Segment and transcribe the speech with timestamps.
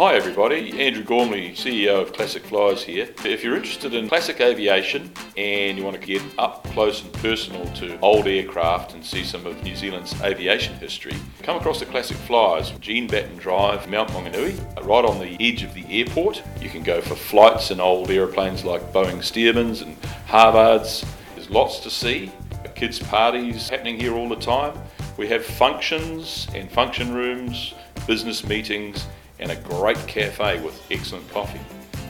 [0.00, 3.06] Hi everybody, Andrew Gormley, CEO of Classic Flyers here.
[3.22, 7.66] If you're interested in classic aviation and you want to get up close and personal
[7.74, 12.16] to old aircraft and see some of New Zealand's aviation history, come across the Classic
[12.16, 16.42] Flyers, Jean Batten Drive, Mount Maunganui, uh, right on the edge of the airport.
[16.62, 21.06] You can go for flights in old aeroplanes like Boeing Stearmans and Harvards.
[21.34, 22.32] There's lots to see.
[22.52, 24.80] Uh, kids' parties happening here all the time.
[25.18, 27.74] We have functions and function rooms,
[28.06, 29.06] business meetings,
[29.40, 31.60] and a great cafe with excellent coffee.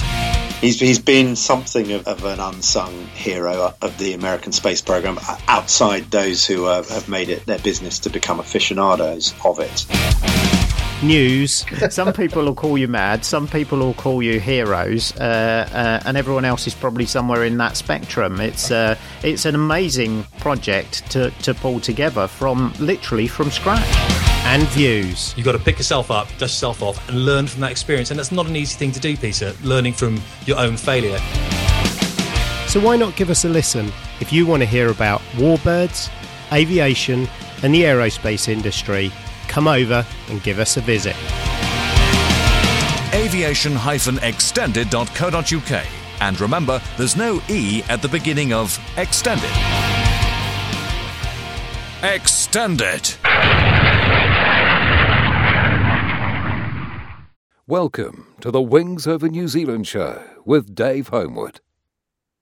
[0.61, 5.19] He's, he's been something of, of an unsung hero of the American space program
[5.49, 10.52] outside those who uh, have made it their business to become aficionados of it
[11.01, 11.65] news.
[11.89, 16.17] Some people will call you mad, some people will call you heroes, uh, uh, and
[16.17, 18.39] everyone else is probably somewhere in that spectrum.
[18.39, 23.83] It's uh, it's an amazing project to, to pull together from literally from scratch.
[24.45, 25.33] And views.
[25.37, 28.11] You've got to pick yourself up, dust yourself off, and learn from that experience.
[28.11, 31.17] And that's not an easy thing to do, Peter, learning from your own failure.
[32.67, 36.09] So why not give us a listen if you want to hear about warbirds,
[36.51, 37.27] aviation,
[37.63, 39.13] and the aerospace industry
[39.47, 41.15] come over and give us a visit.
[43.13, 45.85] aviation-extended.co.uk
[46.21, 49.51] and remember there's no E at the beginning of extended.
[52.01, 53.15] Extended.
[57.67, 61.61] Welcome to the Wings Over New Zealand show with Dave Homewood.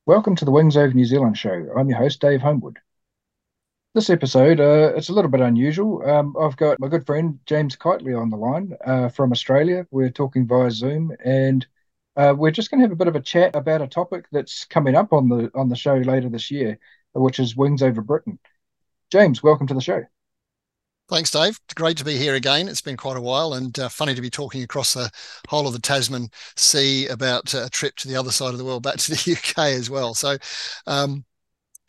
[0.05, 1.67] Welcome to the Wings Over New Zealand show.
[1.77, 2.79] I'm your host, Dave Homewood.
[3.93, 6.01] This episode, uh, it's a little bit unusual.
[6.09, 9.85] Um, I've got my good friend James Kightly on the line uh, from Australia.
[9.91, 11.67] We're talking via Zoom, and
[12.15, 14.63] uh, we're just going to have a bit of a chat about a topic that's
[14.63, 16.79] coming up on the on the show later this year,
[17.11, 18.39] which is Wings over Britain.
[19.11, 20.05] James, welcome to the show.
[21.09, 21.59] Thanks, Dave.
[21.75, 22.69] Great to be here again.
[22.69, 25.11] It's been quite a while and uh, funny to be talking across the
[25.49, 28.63] whole of the Tasman Sea about uh, a trip to the other side of the
[28.63, 30.13] world, back to the UK as well.
[30.13, 30.37] So,
[30.87, 31.25] um,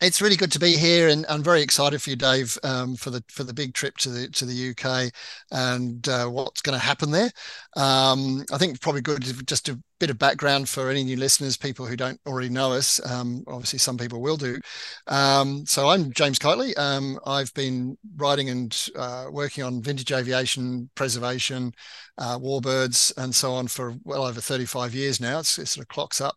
[0.01, 3.09] it's really good to be here, and I'm very excited for you, Dave, um, for
[3.09, 5.11] the for the big trip to the to the UK
[5.51, 7.31] and uh, what's going to happen there.
[7.75, 11.85] Um, I think probably good just a bit of background for any new listeners, people
[11.85, 12.99] who don't already know us.
[13.09, 14.59] Um, obviously, some people will do.
[15.07, 16.75] Um, so I'm James Kightly.
[16.75, 21.73] Um, I've been writing and uh, working on vintage aviation preservation,
[22.17, 25.39] uh, warbirds, and so on for well over 35 years now.
[25.39, 26.35] It's, it sort of clocks up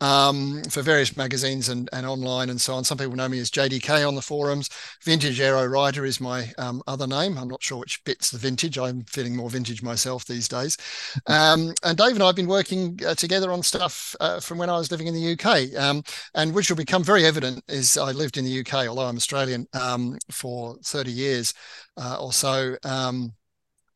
[0.00, 2.84] um, for various magazines and, and online and so on.
[2.84, 4.70] Some people know me as JDK on the forums.
[5.02, 7.36] Vintage Aero Writer is my um, other name.
[7.36, 8.78] I'm not sure which bits the vintage.
[8.78, 10.76] I'm feeling more vintage myself these days.
[11.26, 14.70] Um, and Dave and I have been working uh, together on stuff uh, from when
[14.70, 16.02] I was living in the UK, um,
[16.34, 19.66] and which will become very evident is I lived in the UK, although I'm Australian,
[19.72, 21.54] um, for 30 years
[21.96, 22.76] uh, or so.
[22.84, 23.32] Um,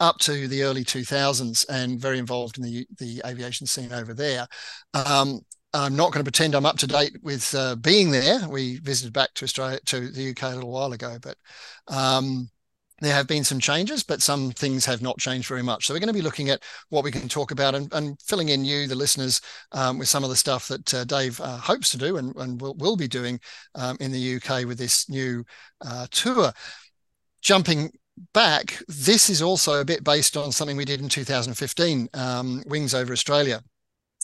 [0.01, 4.49] up to the early 2000s and very involved in the, the aviation scene over there.
[4.95, 5.43] Um,
[5.75, 8.49] I'm not going to pretend I'm up to date with uh, being there.
[8.49, 11.37] We visited back to Australia to the UK a little while ago, but
[11.87, 12.51] um,
[13.03, 15.87] there have been some changes, but some things have not changed very much.
[15.87, 18.51] So we're going to be looking at what we can talk about and, and filling
[18.51, 19.41] in you, the listeners,
[19.73, 22.61] um, with some of the stuff that uh, Dave uh, hopes to do and, and
[22.61, 23.41] will, will be doing
[23.75, 25.45] um, in the UK with this new
[25.85, 26.53] uh, tour.
[27.43, 27.91] Jumping
[28.33, 32.95] back, this is also a bit based on something we did in 2015, um, Wings
[32.95, 33.63] Over Australia.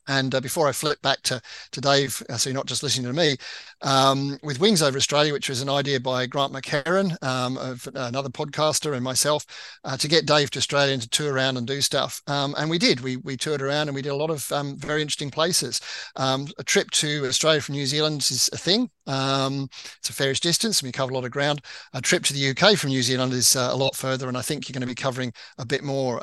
[0.08, 1.40] And uh, before I flip back to,
[1.72, 3.37] to Dave, so you're not just listening to me,
[3.82, 8.28] um, with Wings Over Australia, which was an idea by Grant McHerron, um, of another
[8.28, 9.46] podcaster, and myself,
[9.84, 12.22] uh, to get Dave to Australia and to tour around and do stuff.
[12.26, 13.00] Um, and we did.
[13.00, 15.81] We, we toured around and we did a lot of um, very interesting places.
[16.16, 18.90] Um, a trip to Australia from New Zealand is a thing.
[19.08, 19.69] Um,
[19.99, 21.62] it's a fairish distance, and we cover a lot of ground.
[21.94, 24.43] A trip to the UK from New Zealand is uh, a lot further, and I
[24.43, 26.19] think you're going to be covering a bit more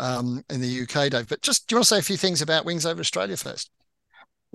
[0.50, 1.28] in the UK, Dave.
[1.28, 3.72] But just do you want to say a few things about Wings Over Australia first?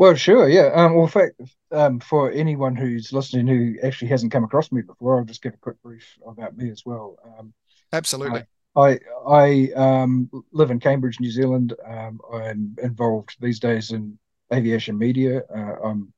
[0.00, 0.70] Well, sure, yeah.
[0.74, 1.40] Um, well, in fact,
[1.72, 5.52] um, for anyone who's listening who actually hasn't come across me before, I'll just give
[5.52, 7.18] a quick brief about me as well.
[7.38, 7.52] Um,
[7.92, 8.44] Absolutely.
[8.76, 11.74] I I um, live in Cambridge, New Zealand.
[11.86, 14.18] Um, I'm involved these days in
[14.52, 15.42] aviation media.
[15.54, 16.12] Uh, I'm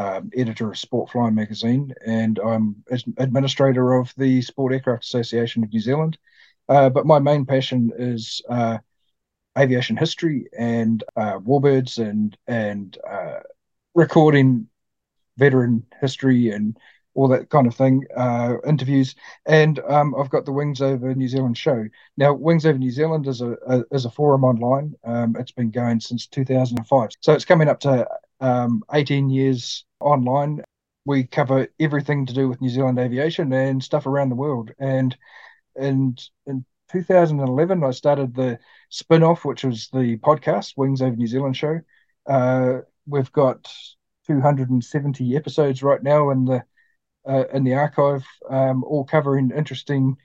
[0.00, 2.82] um, editor of Sport Flying magazine, and I'm
[3.18, 6.16] administrator of the Sport Aircraft Association of New Zealand.
[6.70, 8.78] Uh, but my main passion is uh,
[9.58, 13.40] aviation history and uh, warbirds and and uh,
[13.94, 14.68] recording
[15.36, 16.78] veteran history and
[17.12, 19.14] all that kind of thing, uh, interviews,
[19.44, 21.84] and um, I've got the Wings Over New Zealand show.
[22.16, 24.94] Now, Wings Over New Zealand is a, a is a forum online.
[25.04, 28.08] Um, it's been going since 2005, so it's coming up to
[28.40, 30.62] um, 18 years online.
[31.04, 34.72] We cover everything to do with New Zealand aviation and stuff around the world.
[34.78, 35.16] And
[35.76, 38.58] and in 2011, I started the
[38.88, 41.80] spin off, which was the podcast, Wings Over New Zealand show.
[42.26, 43.72] Uh, we've got
[44.26, 46.64] 270 episodes right now in the
[47.28, 50.16] uh, in the archive, um, all covering interesting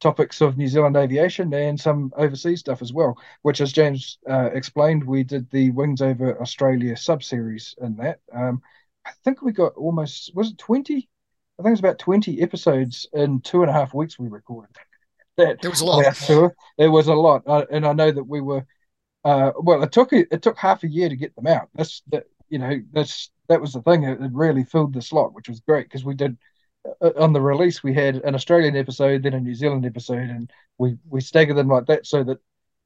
[0.00, 3.16] topics of New Zealand aviation and some overseas stuff as well.
[3.42, 8.20] Which, as James uh, explained, we did the Wings Over Australia sub series in that.
[8.32, 8.62] Um,
[9.06, 11.08] I think we got almost was it 20?
[11.58, 14.76] I think it was about 20 episodes in two and a half weeks we recorded
[15.36, 16.14] that it was a lot.
[16.14, 16.54] Tour.
[16.78, 18.66] It was a lot, uh, and I know that we were.
[19.24, 21.68] Uh, well, it took it took half a year to get them out.
[21.74, 24.04] That's that you know that's that was the thing.
[24.04, 26.36] It, it really filled the slot, which was great because we did
[27.00, 30.50] uh, on the release we had an Australian episode, then a New Zealand episode, and
[30.78, 32.38] we we staggered them like that so that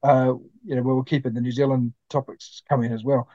[0.03, 0.35] uh,
[0.65, 3.29] you know we were keeping the New Zealand topics coming as well.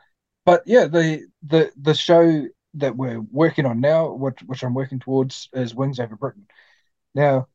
[0.45, 4.99] But yeah, the the the show that we're working on now, which which I'm working
[4.99, 6.47] towards, is Wings Over Britain.
[7.13, 7.47] Now,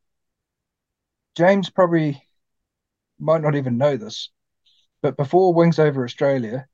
[1.36, 2.22] James probably
[3.18, 4.30] might not even know this,
[5.02, 6.66] but before Wings Over Australia,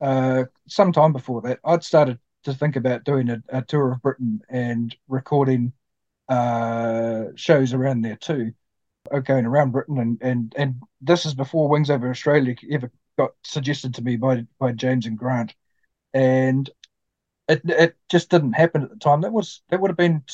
[0.00, 4.40] uh, sometime before that, I'd started to think about doing a, a tour of Britain
[4.48, 5.72] and recording
[6.28, 8.52] uh, shows around there too,
[9.10, 13.32] uh, going around Britain, and and and this is before Wings Over Australia ever got
[13.44, 15.54] suggested to me by by James and Grant,
[16.14, 16.70] and
[17.50, 19.20] it it just didn't happen at the time.
[19.22, 20.24] That was that would have been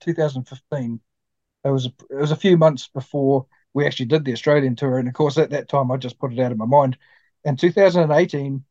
[0.00, 1.00] 2015,
[1.64, 4.98] it was a, it was a few months before we actually did the Australian tour,
[4.98, 6.96] and of course at that time I just put it out of my mind.
[7.44, 8.64] In 2018,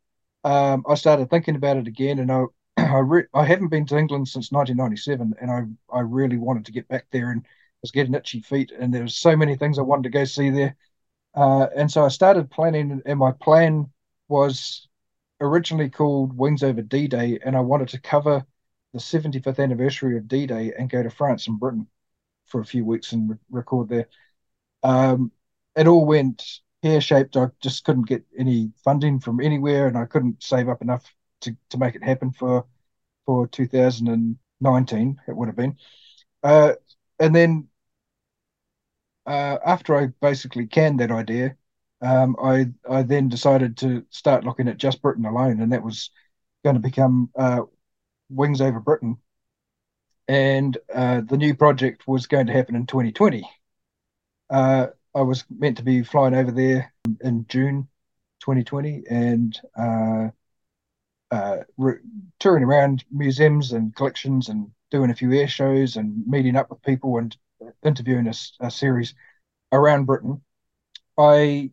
[0.43, 2.43] um, I started thinking about it again, and I
[2.77, 5.63] I, re- I haven't been to England since 1997, and I
[5.95, 7.45] I really wanted to get back there, and
[7.81, 10.49] was getting itchy feet, and there was so many things I wanted to go see
[10.49, 10.75] there,
[11.35, 13.91] uh, and so I started planning, and my plan
[14.27, 14.87] was
[15.41, 18.45] originally called Wings Over D-Day, and I wanted to cover
[18.93, 21.87] the 75th anniversary of D-Day and go to France and Britain
[22.47, 24.07] for a few weeks and re- record there.
[24.83, 25.31] Um,
[25.75, 26.43] it all went
[26.83, 27.37] pear shaped.
[27.37, 31.05] I just couldn't get any funding from anywhere, and I couldn't save up enough
[31.41, 32.65] to, to make it happen for
[33.25, 35.19] for 2019.
[35.27, 35.77] It would have been,
[36.43, 36.73] uh,
[37.19, 37.69] and then
[39.25, 41.57] uh, after I basically canned that idea,
[42.05, 46.11] um, I I then decided to start looking at just Britain alone, and that was
[46.63, 47.61] going to become uh,
[48.29, 49.17] Wings Over Britain,
[50.27, 53.49] and uh, the new project was going to happen in 2020.
[54.49, 57.87] Uh, I was meant to be flying over there in June
[58.41, 60.27] 2020 and uh,
[61.31, 61.99] uh, re-
[62.39, 66.83] touring around museums and collections and doing a few air shows and meeting up with
[66.83, 67.35] people and
[67.83, 69.15] interviewing a, a series
[69.71, 70.41] around Britain.
[71.17, 71.71] I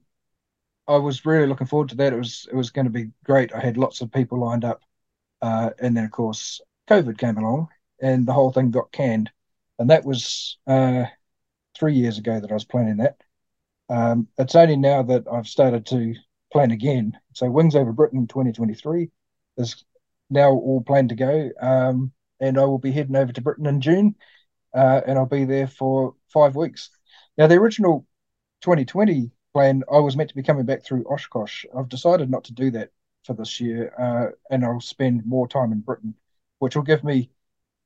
[0.93, 2.13] I was really looking forward to that.
[2.13, 3.53] It was it was going to be great.
[3.55, 4.83] I had lots of people lined up,
[5.41, 7.69] uh, and then of course COVID came along,
[8.01, 9.31] and the whole thing got canned.
[9.79, 11.05] And that was uh,
[11.77, 13.17] three years ago that I was planning that.
[13.89, 16.15] Um, it's only now that I've started to
[16.53, 17.19] plan again.
[17.33, 19.11] So Wings Over Britain 2023
[19.59, 19.85] is
[20.31, 21.51] now all planned to go.
[21.61, 24.15] Um, and I will be heading over to Britain in June,
[24.75, 26.91] uh, and I'll be there for five weeks.
[27.39, 28.07] Now, the original
[28.63, 31.65] 2020 plan, I was meant to be coming back through Oshkosh.
[31.77, 32.91] I've decided not to do that
[33.25, 36.15] for this year, uh, and I'll spend more time in Britain,
[36.59, 37.31] which will give me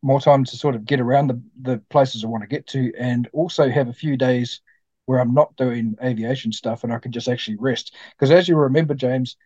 [0.03, 2.93] more time to sort of get around the, the places I want to get to,
[2.99, 4.61] and also have a few days
[5.07, 7.95] where I'm not doing aviation stuff and I can just actually rest.
[8.13, 9.37] Because as you remember, James,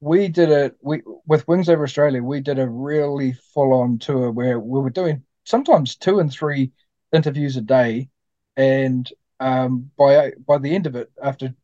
[0.00, 4.30] we did a we with Wings Over Australia, we did a really full on tour
[4.30, 6.72] where we were doing sometimes two and three
[7.12, 8.08] interviews a day,
[8.56, 9.10] and
[9.40, 11.54] um, by by the end of it, after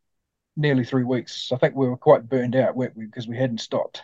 [0.57, 3.07] nearly three weeks, I think we were quite burned out, weren't we?
[3.07, 4.03] Because we hadn't stopped.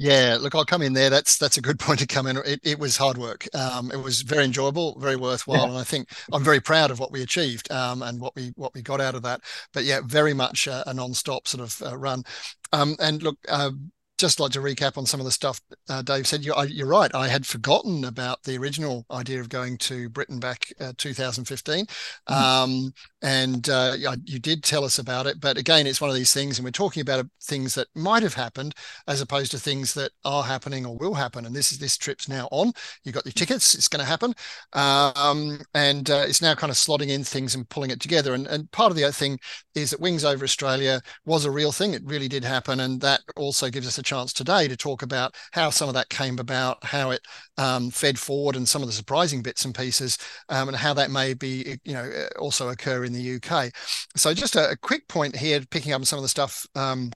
[0.00, 1.10] Yeah, look, I'll come in there.
[1.10, 2.36] That's that's a good point to come in.
[2.38, 3.48] It, it was hard work.
[3.54, 5.68] Um, it was very enjoyable, very worthwhile, yeah.
[5.68, 8.72] and I think I'm very proud of what we achieved um, and what we what
[8.74, 9.40] we got out of that.
[9.72, 12.22] But yeah, very much a, a non-stop sort of uh, run.
[12.72, 13.72] Um, and look, uh,
[14.18, 16.44] just like to recap on some of the stuff uh, Dave said.
[16.44, 17.14] You're, you're, right.
[17.14, 21.86] I had forgotten about the original idea of going to Britain back uh, 2015.
[22.28, 22.34] Mm.
[22.34, 23.94] Um, and uh,
[24.24, 25.40] you did tell us about it.
[25.40, 28.34] But again, it's one of these things, and we're talking about things that might have
[28.34, 28.74] happened
[29.06, 31.44] as opposed to things that are happening or will happen.
[31.44, 32.72] And this is this trip's now on.
[33.04, 33.74] You got your tickets.
[33.74, 34.34] It's going to happen,
[34.74, 38.34] um, and uh, it's now kind of slotting in things and pulling it together.
[38.34, 39.38] And, and part of the other thing
[39.74, 41.94] is that Wings Over Australia was a real thing.
[41.94, 45.34] It really did happen, and that also gives us a chance today to talk about
[45.52, 47.20] how some of that came about, how it
[47.58, 51.10] um, fed forward, and some of the surprising bits and pieces, um, and how that
[51.10, 53.70] may be, you know, also occur in the UK.
[54.16, 57.10] So just a, a quick point here, picking up some of the stuff um,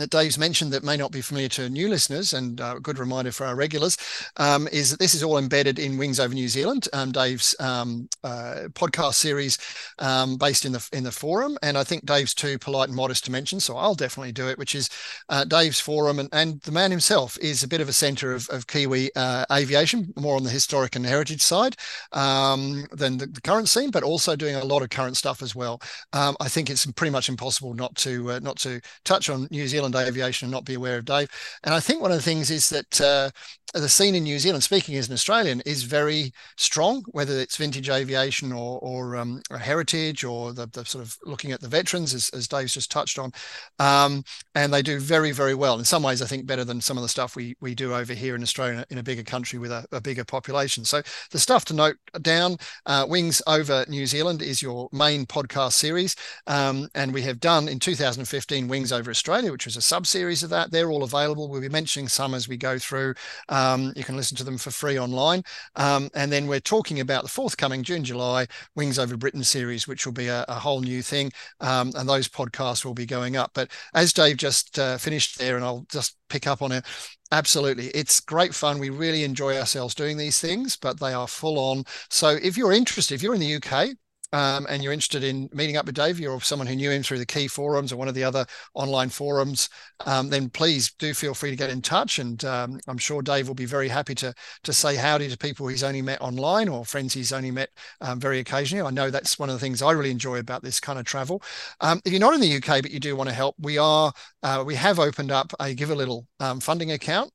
[0.00, 2.98] that Dave's mentioned that may not be familiar to new listeners, and uh, a good
[2.98, 3.96] reminder for our regulars,
[4.36, 8.08] um, is that this is all embedded in Wings Over New Zealand, um, Dave's um,
[8.24, 9.58] uh, podcast series
[9.98, 11.58] um, based in the in the forum.
[11.62, 14.58] And I think Dave's too polite and modest to mention, so I'll definitely do it.
[14.58, 14.88] Which is
[15.28, 18.48] uh, Dave's forum, and, and the man himself is a bit of a centre of,
[18.50, 21.76] of Kiwi uh, aviation, more on the historic and heritage side
[22.12, 25.54] um, than the, the, current scene, but also doing a lot of current stuff as
[25.54, 25.80] well.
[26.12, 29.66] Um, I think it's pretty much impossible not to uh, not to touch on New
[29.66, 31.28] Zealand Zealand aviation and not be aware of Dave.
[31.64, 33.30] And I think one of the things is that uh,
[33.72, 37.88] the scene in New Zealand, speaking as an Australian, is very strong, whether it's vintage
[37.88, 42.12] aviation or, or, um, or heritage or the, the, sort of looking at the veterans,
[42.12, 43.30] as, as Dave's just touched on.
[43.78, 44.24] Um,
[44.56, 45.78] and they do very, very well.
[45.78, 48.12] In some ways, I think better than some of the stuff we, we do over
[48.12, 50.84] here in Australia in a bigger country with a, a bigger population.
[50.84, 52.56] So the stuff to note down
[52.86, 56.16] uh, Wings Over New Zealand is your main podcast series.
[56.48, 60.42] Um, and we have done in 2015 Wings Over Australia, which was a sub series
[60.42, 60.70] of that.
[60.70, 61.48] They're all available.
[61.48, 63.14] We'll be mentioning some as we go through.
[63.48, 65.42] Um, you can listen to them for free online.
[65.76, 68.46] Um, and then we're talking about the forthcoming June, July
[68.76, 71.30] Wings Over Britain series, which will be a, a whole new thing.
[71.60, 73.50] Um, and those podcasts will be going up.
[73.54, 76.84] But as Dave just uh, finished there, and I'll just pick up on it.
[77.32, 77.88] Absolutely.
[77.88, 78.78] It's great fun.
[78.78, 81.84] We really enjoy ourselves doing these things, but they are full on.
[82.08, 83.90] So if you're interested, if you're in the UK,
[84.32, 87.18] um, and you're interested in meeting up with Dave, or someone who knew him through
[87.18, 89.68] the key forums or one of the other online forums,
[90.06, 92.18] um, then please do feel free to get in touch.
[92.18, 95.66] And um, I'm sure Dave will be very happy to to say howdy to people
[95.66, 97.70] he's only met online or friends he's only met
[98.00, 98.86] um, very occasionally.
[98.86, 101.42] I know that's one of the things I really enjoy about this kind of travel.
[101.80, 104.12] Um, if you're not in the UK but you do want to help, we are
[104.42, 107.32] uh, we have opened up a give a little um, funding account.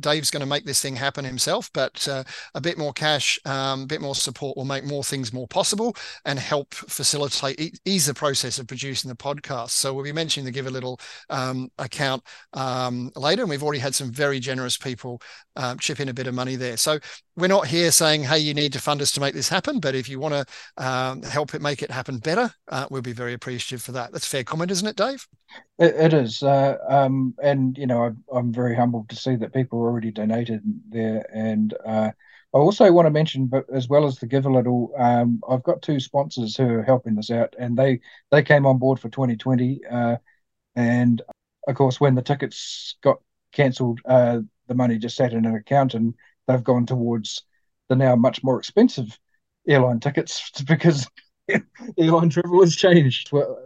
[0.00, 2.22] Dave's going to make this thing happen himself, but uh,
[2.54, 5.96] a bit more cash, a bit more support will make more things more possible
[6.26, 9.70] and help facilitate ease the process of producing the podcast.
[9.70, 13.78] So we'll be mentioning the Give a Little um, account um, later, and we've already
[13.78, 15.22] had some very generous people
[15.54, 16.76] um, chip in a bit of money there.
[16.76, 16.98] So
[17.36, 19.94] we're not here saying, "Hey, you need to fund us to make this happen," but
[19.94, 23.32] if you want to um, help it make it happen better, uh, we'll be very
[23.32, 24.12] appreciative for that.
[24.12, 25.26] That's fair comment, isn't it, Dave?
[25.78, 29.54] it, it is, uh, um, and you know, I, I'm very humbled to see that
[29.54, 32.10] people already donated there, and uh,
[32.56, 35.62] I also want to mention, but as well as the Give a Little, um, I've
[35.62, 39.10] got two sponsors who are helping us out, and they they came on board for
[39.10, 39.82] 2020.
[39.84, 40.16] Uh,
[40.74, 41.20] and
[41.68, 43.18] of course, when the tickets got
[43.52, 46.14] cancelled, uh, the money just sat in an account, and
[46.48, 47.42] they've gone towards
[47.90, 49.18] the now much more expensive
[49.68, 51.06] airline tickets because
[51.98, 53.32] airline travel has changed.
[53.32, 53.58] Well,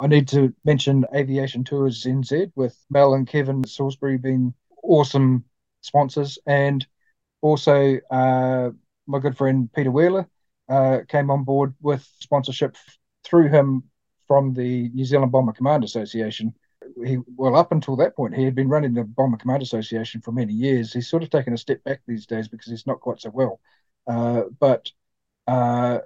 [0.00, 5.44] I need to mention Aviation Tours NZ with Mel and Kevin Salisbury being awesome
[5.82, 6.86] sponsors, and
[7.40, 8.70] also, uh,
[9.06, 10.28] my good friend Peter Wheeler
[10.68, 12.76] uh, came on board with sponsorship
[13.24, 13.84] through him
[14.28, 16.54] from the New Zealand Bomber Command Association.
[17.04, 20.32] He well, up until that point, he had been running the Bomber Command Association for
[20.32, 20.92] many years.
[20.92, 23.60] He's sort of taken a step back these days because he's not quite so well.
[24.06, 24.90] Uh, but
[25.46, 25.98] uh,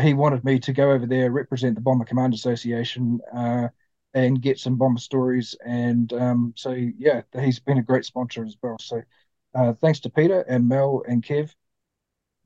[0.00, 3.68] he wanted me to go over there, represent the Bomber Command Association, uh,
[4.14, 5.54] and get some bomber stories.
[5.64, 8.76] And um, so, yeah, he's been a great sponsor as well.
[8.80, 9.02] So,
[9.56, 11.54] uh, thanks to Peter and Mel and Kev,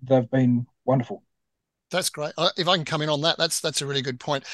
[0.02, 1.22] they've been wonderful.
[1.90, 2.32] That's great.
[2.56, 4.44] If I can come in on that, that's that's a really good point.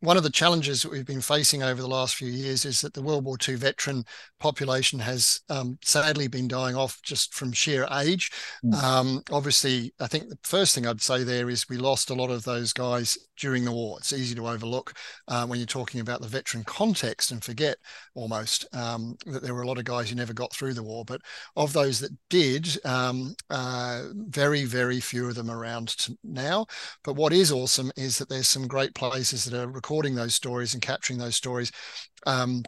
[0.00, 2.94] One of the challenges that we've been facing over the last few years is that
[2.94, 4.04] the World War II veteran
[4.40, 8.30] population has um, sadly been dying off just from sheer age.
[8.64, 8.82] Mm.
[8.82, 12.30] Um, obviously, I think the first thing I'd say there is we lost a lot
[12.30, 13.98] of those guys during the war.
[13.98, 14.94] It's easy to overlook
[15.28, 17.76] uh, when you're talking about the veteran context and forget
[18.14, 21.04] almost um, that there were a lot of guys who never got through the war.
[21.04, 21.20] But
[21.56, 26.66] of those that did, um, uh, very, very few of them around now.
[27.04, 30.74] But what is awesome is that there's some great places that are recording those stories
[30.74, 31.72] and capturing those stories.
[32.26, 32.64] Um,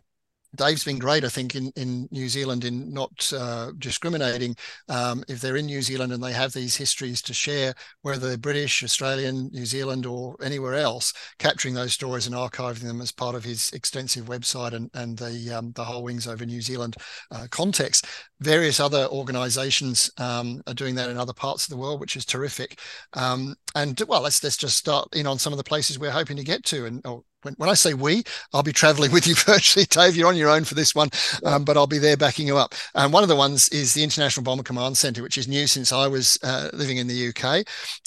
[0.56, 4.56] Dave's been great, I think, in, in New Zealand in not uh, discriminating.
[4.88, 8.38] Um, if they're in New Zealand and they have these histories to share, whether they're
[8.38, 13.34] British, Australian, New Zealand, or anywhere else, capturing those stories and archiving them as part
[13.34, 16.96] of his extensive website and, and the um, the whole Wings Over New Zealand
[17.30, 18.06] uh, context.
[18.40, 22.24] Various other organisations um, are doing that in other parts of the world, which is
[22.24, 22.80] terrific.
[23.12, 26.36] Um, and well, let's let's just start in on some of the places we're hoping
[26.36, 29.34] to get to, and or when, when I say we, I'll be traveling with you
[29.46, 30.16] virtually, Dave.
[30.16, 31.10] You're on your own for this one,
[31.44, 32.74] um, but I'll be there backing you up.
[32.94, 35.92] And one of the ones is the International Bomber Command Centre, which is new since
[35.92, 37.66] I was uh, living in the UK.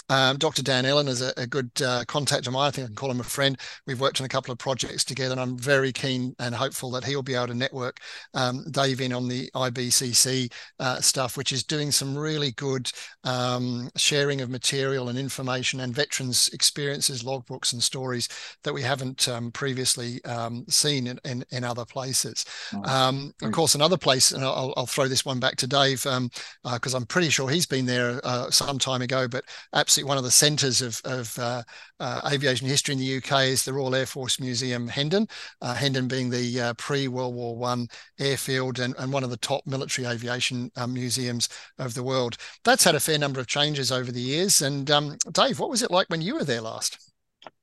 [0.10, 0.62] Um, Dr.
[0.62, 2.68] Dan Ellin is a, a good uh, contact of mine.
[2.68, 3.58] I think I can call him a friend.
[3.88, 7.06] We've worked on a couple of projects together, and I'm very keen and hopeful that
[7.06, 8.00] he'll be able to network
[8.34, 12.92] um, Dave in on the IBCC uh, stuff, which is doing some really good
[13.24, 18.28] um, sharing of material and information and veterans' experiences, logbooks, and stories
[18.64, 22.46] that we haven't um, previously um, seen in, in, in, other places.
[22.86, 26.16] Um, of course, another place, and I'll, I'll, throw this one back to Dave because
[26.18, 26.30] um,
[26.66, 30.24] uh, I'm pretty sure he's been there uh, some time ago, but absolutely one of
[30.24, 31.63] the centres of, of uh,
[32.00, 35.28] uh aviation history in the UK is the Royal Air Force Museum Hendon,
[35.62, 37.88] uh, Hendon being the uh, pre-World War One
[38.20, 42.38] airfield and, and one of the top military aviation museums of the world.
[42.63, 44.62] That's had a fair number of changes over the years.
[44.62, 47.11] And um, Dave, what was it like when you were there last?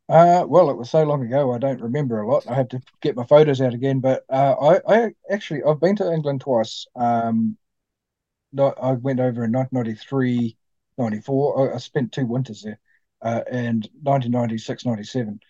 [0.09, 2.47] Uh, well, it was so long ago, I don't remember a lot.
[2.49, 4.01] I had to get my photos out again.
[4.01, 4.55] But uh,
[4.89, 6.87] I, I actually, I've been to England twice.
[6.97, 7.59] Um,
[8.53, 10.57] not, I went over in 1993,
[10.99, 11.73] 94.
[11.73, 12.81] I, I spent two winters there,
[13.23, 15.41] uh, and 1996, 97.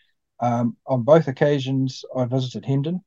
[0.40, 3.02] Um, on both occasions, I visited Hendon.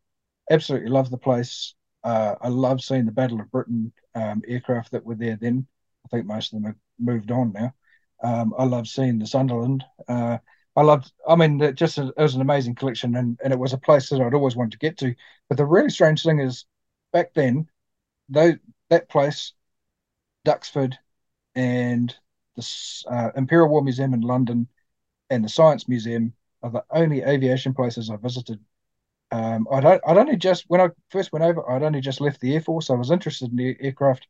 [0.50, 1.76] Absolutely love the place.
[2.04, 5.68] Uh, I love seeing the Battle of Britain um, aircraft that were there then.
[6.06, 7.74] I think most of them have moved on now.
[8.24, 9.84] Um, I love seeing the Sunderland.
[10.08, 10.40] Uh,
[10.76, 11.12] I loved.
[11.28, 14.10] I mean, it just it was an amazing collection, and, and it was a place
[14.10, 15.16] that I'd always wanted to get to.
[15.50, 16.66] But the really strange thing is,
[17.12, 17.68] back then,
[18.30, 18.54] though
[18.90, 19.54] that place,
[20.46, 20.98] Duxford,
[21.56, 22.16] and
[22.56, 22.68] the
[23.10, 24.68] uh, Imperial War Museum in London,
[25.30, 28.60] and the Science Museum are the only aviation places I visited.
[29.32, 32.54] Um, I'd I'd only just when I first went over, I'd only just left the
[32.56, 32.90] Air Force.
[32.90, 34.28] I was interested in aircraft,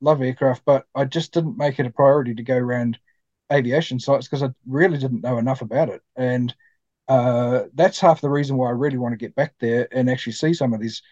[0.00, 2.98] love aircraft, but I just didn't make it a priority to go around
[3.52, 6.02] aviation sites because I really didn't know enough about it.
[6.16, 6.54] And
[7.08, 10.34] uh, that's half the reason why I really want to get back there and actually
[10.34, 11.02] see some of these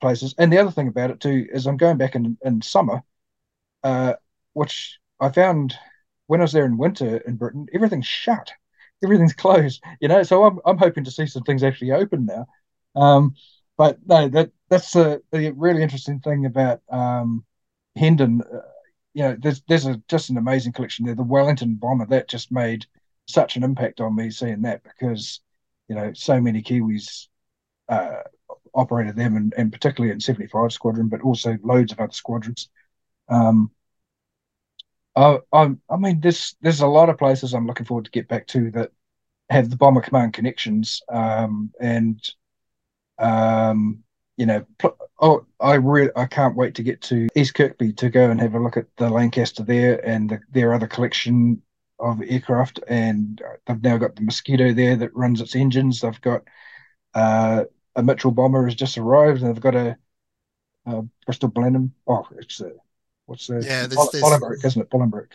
[0.00, 0.34] places.
[0.38, 3.02] And the other thing about it too is I'm going back in, in summer,
[3.82, 4.14] uh,
[4.52, 5.76] which I found
[6.26, 8.52] when I was there in winter in Britain, everything's shut,
[9.02, 9.82] everything's closed.
[10.00, 12.46] You know, so I'm I'm hoping to see some things actually open now.
[12.94, 13.34] Um,
[13.76, 17.44] but no, that that's the, really interesting thing about um,
[17.96, 18.42] Hendon.
[18.42, 18.60] Uh,
[19.14, 21.14] you know, there's there's a just an amazing collection there.
[21.14, 22.86] The Wellington bomber that just made
[23.26, 25.40] such an impact on me seeing that because
[25.88, 27.28] you know so many Kiwis
[27.88, 28.22] uh,
[28.74, 32.68] operated them, and, and particularly in 75 Squadron, but also loads of other squadrons.
[33.28, 33.70] Um,
[35.16, 38.28] I, I, I mean, there's there's a lot of places I'm looking forward to get
[38.28, 38.90] back to that
[39.50, 42.20] have the bomber command connections, um, and
[43.18, 44.04] um,
[44.38, 44.64] you know,
[45.20, 48.54] oh, I really I can't wait to get to East Kirkby to go and have
[48.54, 51.60] a look at the Lancaster there and the, their other collection
[51.98, 52.78] of aircraft.
[52.86, 56.00] And they've now got the Mosquito there that runs its engines.
[56.00, 56.44] They've got
[57.14, 57.64] uh,
[57.96, 59.96] a Mitchell bomber has just arrived, and they've got a,
[60.86, 61.92] a Bristol Blenheim.
[62.06, 62.70] Oh, it's a
[63.26, 64.64] what's the yeah, there's, there's...
[64.64, 64.90] isn't it?
[64.90, 65.32] Bolingbroke.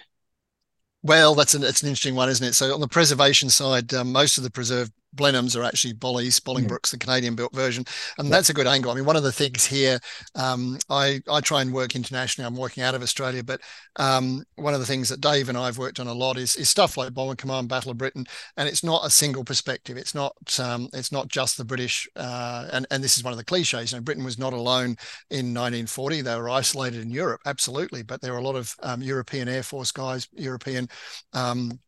[1.01, 2.53] Well, that's an it's an interesting one, isn't it?
[2.53, 6.91] So on the preservation side, um, most of the preserved Blenheims are actually Bollies, Bolingbroke's
[6.91, 7.85] the Canadian built version,
[8.17, 8.91] and that's a good angle.
[8.91, 9.99] I mean, one of the things here,
[10.35, 12.47] um, I I try and work internationally.
[12.47, 13.61] I'm working out of Australia, but
[13.97, 16.69] um, one of the things that Dave and I've worked on a lot is is
[16.69, 18.25] stuff like Bomber Command, Battle of Britain,
[18.57, 19.97] and it's not a single perspective.
[19.97, 23.37] It's not um, it's not just the British, uh, and and this is one of
[23.37, 23.91] the cliches.
[23.91, 24.97] You know, Britain was not alone
[25.29, 26.21] in 1940.
[26.21, 29.63] They were isolated in Europe, absolutely, but there were a lot of um, European Air
[29.63, 30.87] Force guys, European
[31.33, 31.79] um,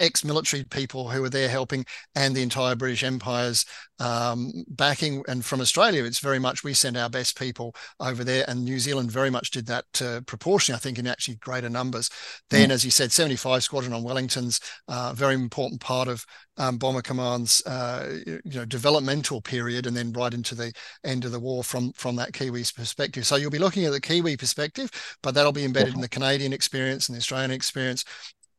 [0.00, 1.84] ex-military people who were there helping,
[2.14, 3.64] and the entire British Empire's
[4.00, 5.22] um, backing.
[5.28, 8.78] And from Australia, it's very much we send our best people over there, and New
[8.78, 12.10] Zealand very much did that uh, proportionally, I think, in actually greater numbers.
[12.48, 12.72] Then, mm.
[12.72, 16.24] as you said, 75 Squadron on Wellington's uh, very important part of
[16.56, 20.72] um, Bomber Command's uh, you know developmental period, and then right into the
[21.04, 23.26] end of the war from from that Kiwi's perspective.
[23.26, 24.90] So you'll be looking at the Kiwi perspective,
[25.22, 28.04] but that'll be embedded in the Canadian experience and the Australian experience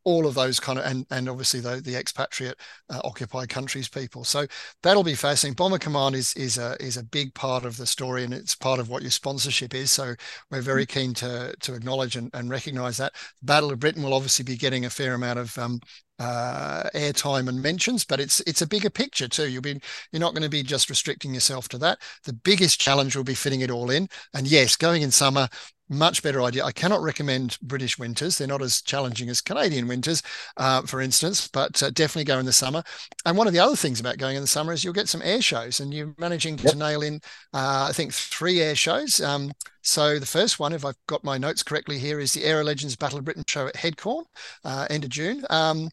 [0.04, 2.58] all of those kind of and and obviously the, the expatriate
[2.90, 4.46] uh, occupied countries people so
[4.82, 8.24] that'll be fascinating bomber command is is a is a big part of the story
[8.24, 10.14] and it's part of what your sponsorship is so
[10.50, 13.12] we're very keen to to acknowledge and, and recognize that
[13.42, 15.80] battle of britain will obviously be getting a fair amount of um,
[16.22, 19.48] uh, airtime and mentions, but it's it's a bigger picture too.
[19.48, 19.80] You'll be
[20.12, 21.98] you're not going to be just restricting yourself to that.
[22.24, 24.08] The biggest challenge will be fitting it all in.
[24.32, 25.48] And yes, going in summer,
[25.92, 26.64] much better idea.
[26.64, 28.38] I cannot recommend British winters.
[28.38, 30.22] They're not as challenging as Canadian winters,
[30.56, 32.82] uh, for instance, but uh, definitely go in the summer.
[33.24, 35.22] And one of the other things about going in the summer is you'll get some
[35.22, 36.72] air shows and you're managing yep.
[36.72, 37.16] to nail in,
[37.52, 39.20] uh, I think, three air shows.
[39.20, 39.52] Um,
[39.82, 42.96] so the first one, if I've got my notes correctly here, is the Aero Legends
[42.96, 44.24] Battle of Britain show at Headcorn,
[44.64, 45.44] uh, end of June.
[45.50, 45.90] Um,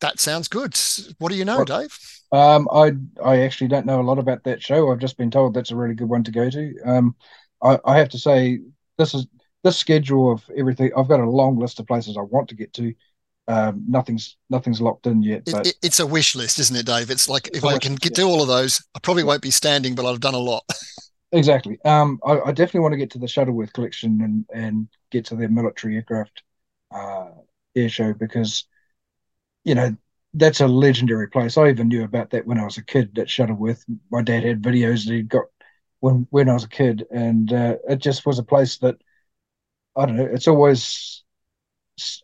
[0.00, 0.78] that sounds good.
[1.18, 1.98] What do you know, well, Dave?
[2.32, 2.92] Um, I
[3.24, 4.90] I actually don't know a lot about that show.
[4.90, 6.74] I've just been told that's a really good one to go to.
[6.84, 7.14] Um,
[7.62, 8.60] I, I have to say
[8.98, 9.26] this is
[9.62, 10.92] this schedule of everything.
[10.96, 12.94] I've got a long list of places I want to get to.
[13.46, 15.44] Um, nothing's nothing's locked in yet.
[15.46, 17.10] But it, it's a wish list, isn't it, Dave?
[17.10, 19.94] It's like if I can get, do all of those, I probably won't be standing,
[19.94, 20.64] but I've done a lot.
[21.32, 21.78] exactly.
[21.84, 25.36] Um, I, I, definitely want to get to the Shuttleworth collection and and get to
[25.36, 26.42] their military aircraft
[26.90, 27.30] uh,
[27.76, 28.64] air show because,
[29.64, 29.94] you know,
[30.32, 31.58] that's a legendary place.
[31.58, 33.84] I even knew about that when I was a kid at Shuttleworth.
[34.10, 35.44] My dad had videos that he got
[36.04, 38.96] when when I was a kid, and uh, it just was a place that
[39.96, 40.28] I don't know.
[40.30, 41.24] It's always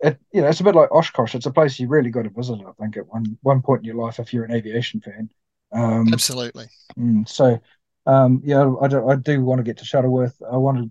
[0.03, 1.35] it, you know it's a bit like Oshkosh.
[1.35, 2.59] It's a place you really got to visit.
[2.61, 5.31] I think at one one point in your life if you're an aviation fan.
[5.73, 6.67] Um, Absolutely.
[6.99, 7.59] Mm, so
[8.05, 10.37] um, yeah, I do, I do want to get to Shuttleworth.
[10.43, 10.91] I want to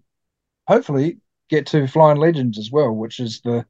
[0.68, 3.68] hopefully get to Flying Legends as well, which is the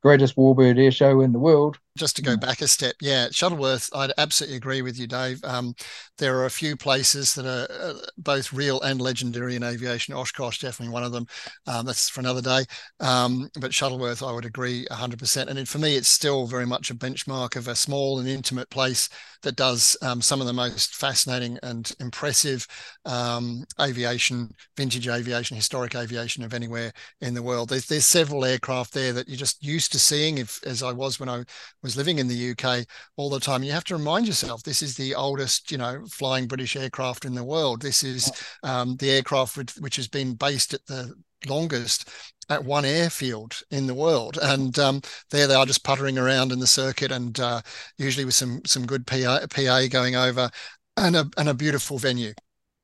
[0.00, 1.80] greatest warbird air show in the world.
[1.98, 5.42] Just to go back a step, yeah, Shuttleworth, I'd absolutely agree with you, Dave.
[5.44, 5.74] Um,
[6.18, 10.14] there are a few places that are uh, both real and legendary in aviation.
[10.14, 11.26] Oshkosh, definitely one of them.
[11.66, 12.64] Um, that's for another day.
[13.00, 15.50] Um, but Shuttleworth, I would agree 100%.
[15.50, 19.08] And for me, it's still very much a benchmark of a small and intimate place
[19.42, 22.66] that does um, some of the most fascinating and impressive
[23.04, 27.68] um, aviation, vintage aviation, historic aviation of anywhere in the world.
[27.68, 31.18] There's, there's several aircraft there that you're just used to seeing, if as I was
[31.18, 31.42] when I
[31.82, 33.62] was living in the UK all the time.
[33.62, 37.34] You have to remind yourself this is the oldest, you know, flying British aircraft in
[37.34, 37.82] the world.
[37.82, 38.30] This is
[38.62, 41.14] um, the aircraft which, which has been based at the
[41.46, 42.08] longest
[42.48, 46.58] at one airfield in the world, and um, there they are just puttering around in
[46.58, 47.60] the circuit, and uh,
[47.96, 50.50] usually with some some good PA, PA going over,
[50.96, 52.32] and a and a beautiful venue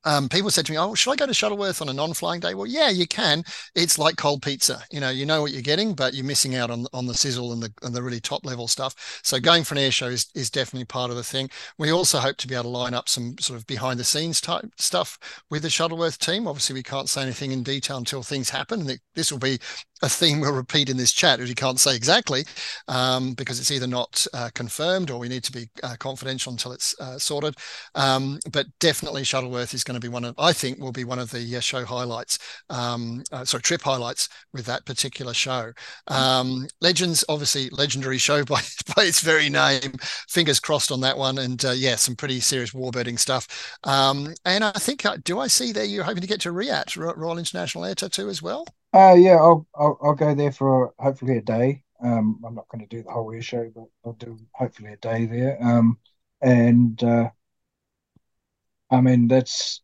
[0.06, 2.54] um, people said to me, "Oh, should I go to Shuttleworth on a non-flying day?"
[2.54, 3.44] Well, yeah, you can.
[3.74, 4.82] It's like cold pizza.
[4.90, 7.52] You know, you know what you're getting, but you're missing out on on the sizzle
[7.52, 9.20] and the and the really top level stuff.
[9.24, 11.50] So going for an air show is, is definitely part of the thing.
[11.76, 14.40] We also hope to be able to line up some sort of behind the scenes
[14.40, 15.18] type stuff
[15.50, 16.46] with the Shuttleworth team.
[16.46, 18.88] Obviously, we can't say anything in detail until things happen.
[19.14, 19.58] This will be
[20.02, 22.44] a theme we'll repeat in this chat, which you can't say exactly
[22.88, 26.72] um, because it's either not uh, confirmed or we need to be uh, confidential until
[26.72, 27.54] it's uh, sorted.
[27.94, 31.18] Um, but definitely, Shuttleworth is going to be one of, I think, will be one
[31.18, 32.38] of the uh, show highlights.
[32.68, 35.72] Um, uh, sorry, trip highlights with that particular show.
[36.08, 38.60] Um, Legends, obviously, legendary show by,
[38.94, 39.94] by its very name.
[40.28, 43.78] Fingers crossed on that one, and uh, yeah, some pretty serious warbirding stuff.
[43.84, 47.38] Um, and I think, do I see there you're hoping to get to RIAT, Royal
[47.38, 48.66] International Air Tattoo, as well?
[48.92, 51.82] Uh, yeah, I'll, I'll, I'll go there for hopefully a day.
[52.02, 54.96] Um, I'm not going to do the whole air show, but I'll do hopefully a
[54.96, 55.58] day there.
[55.62, 55.98] Um,
[56.40, 57.30] and uh,
[58.90, 59.82] I mean that's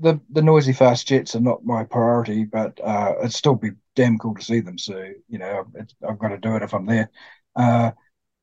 [0.00, 4.18] the the noisy fast jets are not my priority, but uh, it'd still be damn
[4.18, 4.78] cool to see them.
[4.78, 5.66] So you know,
[6.08, 7.10] I've got to do it if I'm there.
[7.56, 7.92] Uh,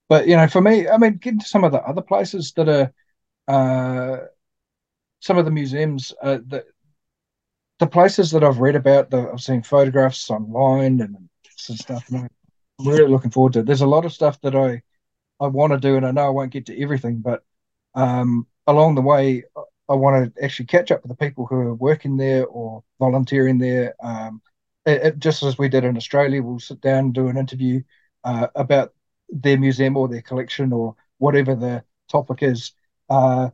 [0.09, 2.69] but you know, for me, I mean, getting to some of the other places that
[2.69, 2.93] are
[3.47, 4.25] uh,
[5.19, 6.65] some of the museums uh, that
[7.81, 11.17] the places that I've read about, the, I've seen photographs online and
[11.47, 12.29] stuff, and I'm
[12.85, 13.65] really looking forward to it.
[13.65, 14.83] There's a lot of stuff that I
[15.39, 17.43] I want to do, and I know I won't get to everything, but
[17.95, 19.45] um, along the way,
[19.89, 23.57] I want to actually catch up with the people who are working there or volunteering
[23.57, 23.95] there.
[23.99, 24.43] Um,
[24.85, 27.81] it, it, just as we did in Australia, we'll sit down and do an interview
[28.23, 28.93] uh, about
[29.29, 32.73] their museum or their collection or whatever the topic is.
[33.09, 33.49] Uh,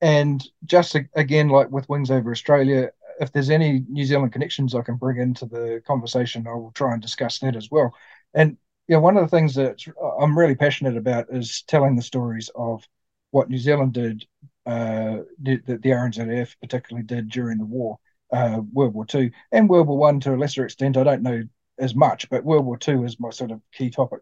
[0.00, 4.82] and just again, like with Wings Over Australia, if there's any New Zealand connections I
[4.82, 7.94] can bring into the conversation, I will try and discuss that as well.
[8.34, 8.56] And
[8.88, 9.80] yeah, one of the things that
[10.20, 12.86] I'm really passionate about is telling the stories of
[13.30, 14.24] what New Zealand did,
[14.66, 17.98] uh, that the RNZAF particularly did during the war,
[18.32, 20.96] uh, World War Two and World War One to a lesser extent.
[20.96, 21.42] I don't know
[21.78, 24.20] as much, but World War Two is my sort of key topic.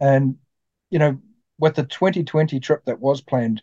[0.00, 0.36] And
[0.90, 1.18] you know,
[1.58, 3.62] with the 2020 trip that was planned,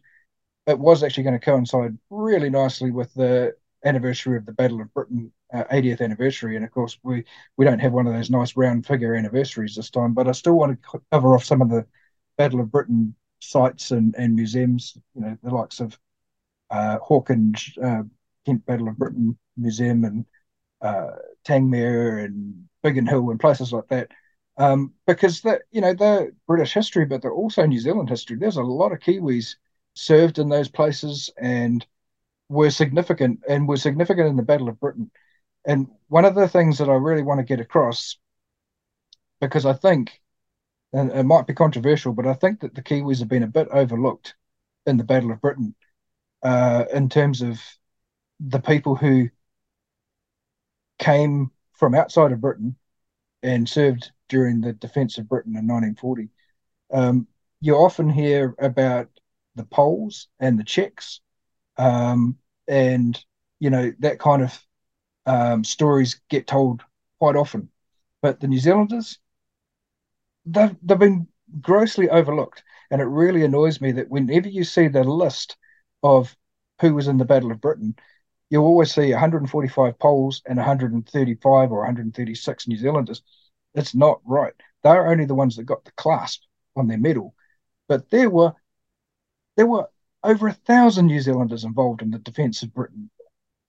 [0.67, 4.93] it was actually going to coincide really nicely with the anniversary of the Battle of
[4.93, 6.55] Britain, uh, 80th anniversary.
[6.55, 7.23] And of course, we
[7.57, 10.13] we don't have one of those nice round figure anniversaries this time.
[10.13, 11.85] But I still want to cover off some of the
[12.37, 14.97] Battle of Britain sites and, and museums.
[15.15, 15.97] You know, the likes of
[16.69, 18.03] uh, Hawkinge, uh,
[18.45, 20.25] Kent Battle of Britain Museum, and
[20.81, 21.11] uh,
[21.45, 24.09] Tangmere and Biggin Hill and places like that.
[24.57, 28.37] Um, because that you know they're British history, but they're also New Zealand history.
[28.37, 29.55] There's a lot of Kiwis
[29.93, 31.85] served in those places and
[32.49, 35.11] were significant and were significant in the Battle of Britain.
[35.65, 38.17] And one of the things that I really want to get across,
[39.39, 40.19] because I think,
[40.91, 43.67] and it might be controversial, but I think that the Kiwis have been a bit
[43.71, 44.35] overlooked
[44.85, 45.75] in the Battle of Britain
[46.43, 47.61] uh, in terms of
[48.39, 49.29] the people who
[50.97, 52.75] came from outside of Britain
[53.43, 56.29] and served during the defence of Britain in 1940.
[56.91, 57.27] Um,
[57.61, 59.09] you often hear about
[59.55, 61.21] the Poles and the Czechs,
[61.79, 62.37] um,
[62.67, 63.23] and
[63.59, 64.59] you know that kind of
[65.25, 66.83] um, stories get told
[67.17, 67.69] quite often.
[68.21, 69.17] But the New Zealanders,
[70.45, 71.27] they've they've been
[71.61, 75.57] grossly overlooked, and it really annoys me that whenever you see the list
[76.03, 76.35] of
[76.81, 77.95] who was in the Battle of Britain,
[78.49, 83.21] you'll always see 145 Poles and 135 or 136 New Zealanders.
[83.73, 84.53] It's not right.
[84.83, 86.43] They're only the ones that got the clasp
[86.75, 87.35] on their medal,
[87.87, 88.53] but there were
[89.55, 89.87] there were
[90.23, 93.09] over a thousand New Zealanders involved in the defence of Britain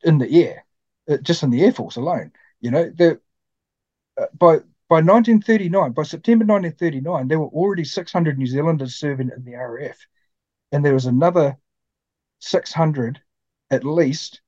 [0.02, 0.64] in the air,
[1.08, 2.32] uh, just in the Air Force alone.
[2.60, 3.20] You know, the,
[4.20, 4.58] uh, by
[4.88, 9.96] by 1939, by September 1939, there were already 600 New Zealanders serving in the RAF,
[10.72, 11.56] and there was another
[12.40, 13.20] 600
[13.70, 14.40] at least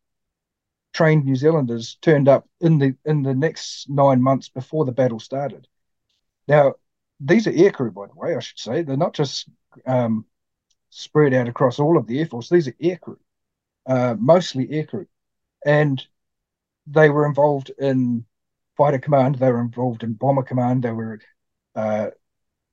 [0.93, 5.21] trained New Zealanders turned up in the in the next nine months before the battle
[5.21, 5.69] started.
[6.49, 6.75] Now,
[7.21, 8.83] these are aircrew, by the way, I should say.
[8.83, 9.49] They're not just
[9.87, 10.27] um,
[10.93, 12.49] spread out across all of the Air Force.
[12.49, 13.17] These are aircrew,
[13.87, 15.07] uh, mostly aircrew,
[15.65, 16.05] and
[16.87, 18.27] they were involved in
[18.77, 19.37] fighter command.
[19.37, 20.83] They were involved in bomber command.
[20.83, 21.19] They were
[21.75, 22.09] uh,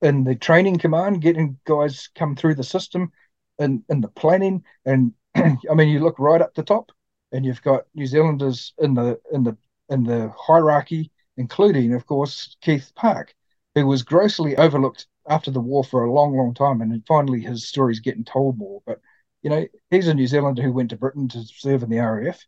[0.02, 3.12] in the training command, getting guys come through the system,
[3.58, 4.64] and in the planning.
[4.86, 6.92] And I mean, you look right up the top,
[7.32, 9.58] and you've got New Zealanders in the in the
[9.90, 13.34] in the hierarchy, including, of course, Keith Park,
[13.76, 17.68] who was grossly overlooked after the war for a long, long time, and finally his
[17.68, 18.82] story's getting told more.
[18.86, 19.00] But
[19.42, 22.46] you know, he's a New Zealander who went to Britain to serve in the RAF,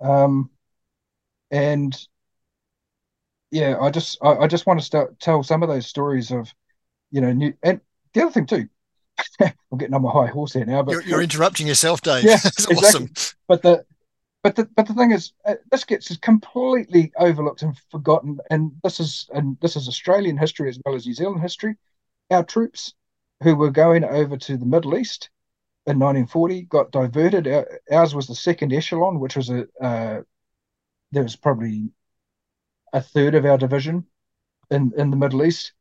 [0.00, 0.50] um,
[1.50, 1.94] and
[3.50, 6.54] yeah, I just I, I, just want to start tell some of those stories of
[7.10, 7.80] you know new and
[8.14, 8.68] the other thing too.
[9.40, 12.24] I'm getting on my high horse here now, but you're, you're interrupting yourself, Dave.
[12.24, 12.76] Yeah, exactly.
[12.76, 13.10] awesome.
[13.48, 13.84] But the
[14.42, 18.38] but the but the thing is, uh, this gets completely overlooked and forgotten.
[18.50, 21.76] And this is and this is Australian history as well as New Zealand history.
[22.30, 22.94] Our troops
[23.42, 25.30] who were going over to the Middle East
[25.86, 27.48] in 1940 got diverted.
[27.90, 30.22] Ours was the second echelon, which was a uh,
[31.12, 31.90] there was probably
[32.92, 34.06] a third of our division
[34.70, 35.72] in in the Middle East.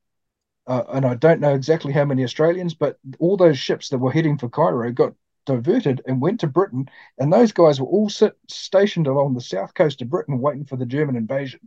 [0.68, 4.12] Uh, and I don't know exactly how many Australians, but all those ships that were
[4.12, 5.14] heading for Cairo got
[5.46, 9.74] diverted and went to Britain, and those guys were all sit, stationed along the south
[9.74, 11.60] coast of Britain, waiting for the German invasion.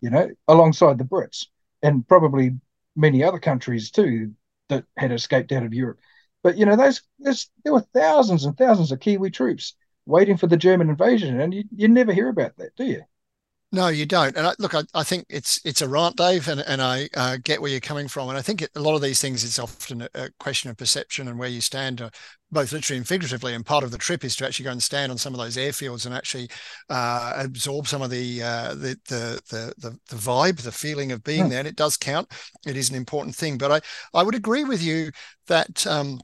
[0.00, 1.46] You know, alongside the Brits
[1.82, 2.58] and probably
[2.96, 4.32] many other countries too
[4.68, 5.98] that had escaped out of Europe.
[6.42, 9.74] But you know, those there were thousands and thousands of Kiwi troops
[10.06, 13.02] waiting for the German invasion, and you, you never hear about that, do you?
[13.72, 14.36] No, you don't.
[14.36, 17.36] And I, look, I, I think it's it's a rant, Dave, and, and I uh,
[17.42, 18.28] get where you're coming from.
[18.28, 20.76] And I think it, a lot of these things, it's often a, a question of
[20.76, 22.10] perception and where you stand, uh,
[22.50, 23.54] both literally and figuratively.
[23.54, 25.56] And part of the trip is to actually go and stand on some of those
[25.56, 26.48] airfields and actually
[26.88, 31.24] uh, absorb some of the, uh, the, the, the, the, the, vibe, the feeling of
[31.24, 31.44] being yeah.
[31.44, 31.50] Hmm.
[31.50, 31.58] there.
[31.60, 32.30] And it does count.
[32.66, 33.58] It is an important thing.
[33.58, 35.10] But I, I would agree with you
[35.48, 35.86] that.
[35.86, 36.20] Um,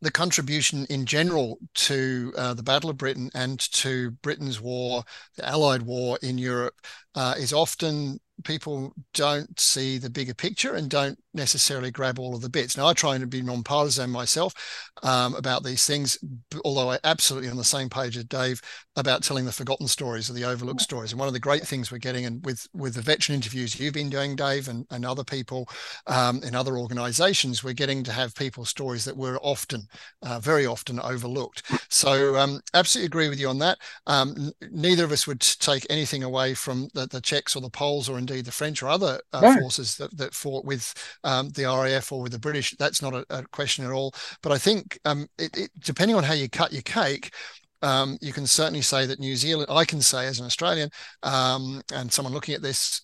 [0.00, 5.02] the contribution in general to uh, the Battle of Britain and to Britain's war,
[5.38, 6.74] the Allied war in Europe,
[7.14, 12.42] uh, is often people don't see the bigger picture and don't necessarily grab all of
[12.42, 12.76] the bits.
[12.76, 14.54] Now, I try and be non-partisan myself
[15.02, 16.18] um, about these things,
[16.64, 18.60] although I absolutely on the same page as Dave
[18.96, 21.12] about telling the forgotten stories or the overlooked stories.
[21.12, 23.94] And one of the great things we're getting, and with with the veteran interviews you've
[23.94, 25.68] been doing, Dave, and, and other people
[26.06, 29.86] um, in other organisations, we're getting to have people's stories that were often,
[30.22, 31.62] uh, very often overlooked.
[31.90, 33.78] So, um, absolutely agree with you on that.
[34.06, 38.08] Um, neither of us would take anything away from the, the Czechs or the Poles
[38.08, 42.10] or indeed the French or other uh, forces that, that fought with um, the RAF
[42.12, 42.74] or with the British.
[42.78, 44.14] That's not a, a question at all.
[44.42, 47.34] But I think um, it, it, depending on how you cut your cake,
[47.82, 50.88] um, you can certainly say that New Zealand, I can say as an Australian
[51.22, 53.02] um, and someone looking at this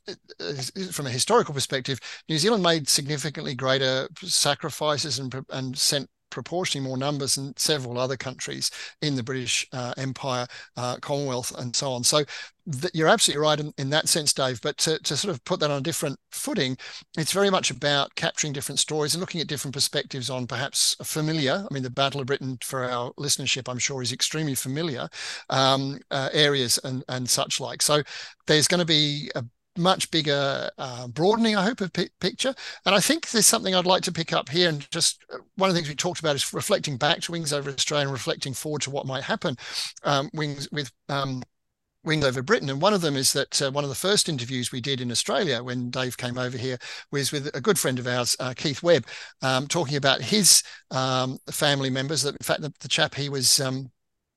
[0.91, 6.97] from a historical perspective, New Zealand made significantly greater sacrifices and, and sent proportionally more
[6.97, 8.71] numbers than several other countries
[9.03, 12.05] in the British uh, Empire, uh, Commonwealth, and so on.
[12.05, 12.25] So
[12.71, 14.61] th- you're absolutely right in, in, that sense, Dave.
[14.61, 16.77] But to, to sort of put that on a different footing,
[17.19, 21.67] it's very much about capturing different stories and looking at different perspectives on perhaps familiar.
[21.69, 25.09] I mean, the Battle of Britain for our listenership, I'm sure, is extremely familiar
[25.51, 27.83] um, uh, areas and and such like.
[27.83, 28.03] So
[28.47, 29.45] there's going to be a
[29.77, 32.55] much bigger uh, broadening, I hope, of p- picture.
[32.85, 34.69] And I think there's something I'd like to pick up here.
[34.69, 37.53] And just uh, one of the things we talked about is reflecting back to Wings
[37.53, 39.57] Over Australia and reflecting forward to what might happen
[40.05, 40.91] um, Wings with.
[41.09, 41.43] Um,
[42.03, 42.71] Wings over Britain.
[42.71, 45.11] And one of them is that uh, one of the first interviews we did in
[45.11, 46.79] Australia when Dave came over here
[47.13, 49.07] was with a good friend of ours, uh, Keith Webb,
[49.43, 52.23] um, talking about his um, family members.
[52.23, 53.91] That in fact, the, the chap he was um,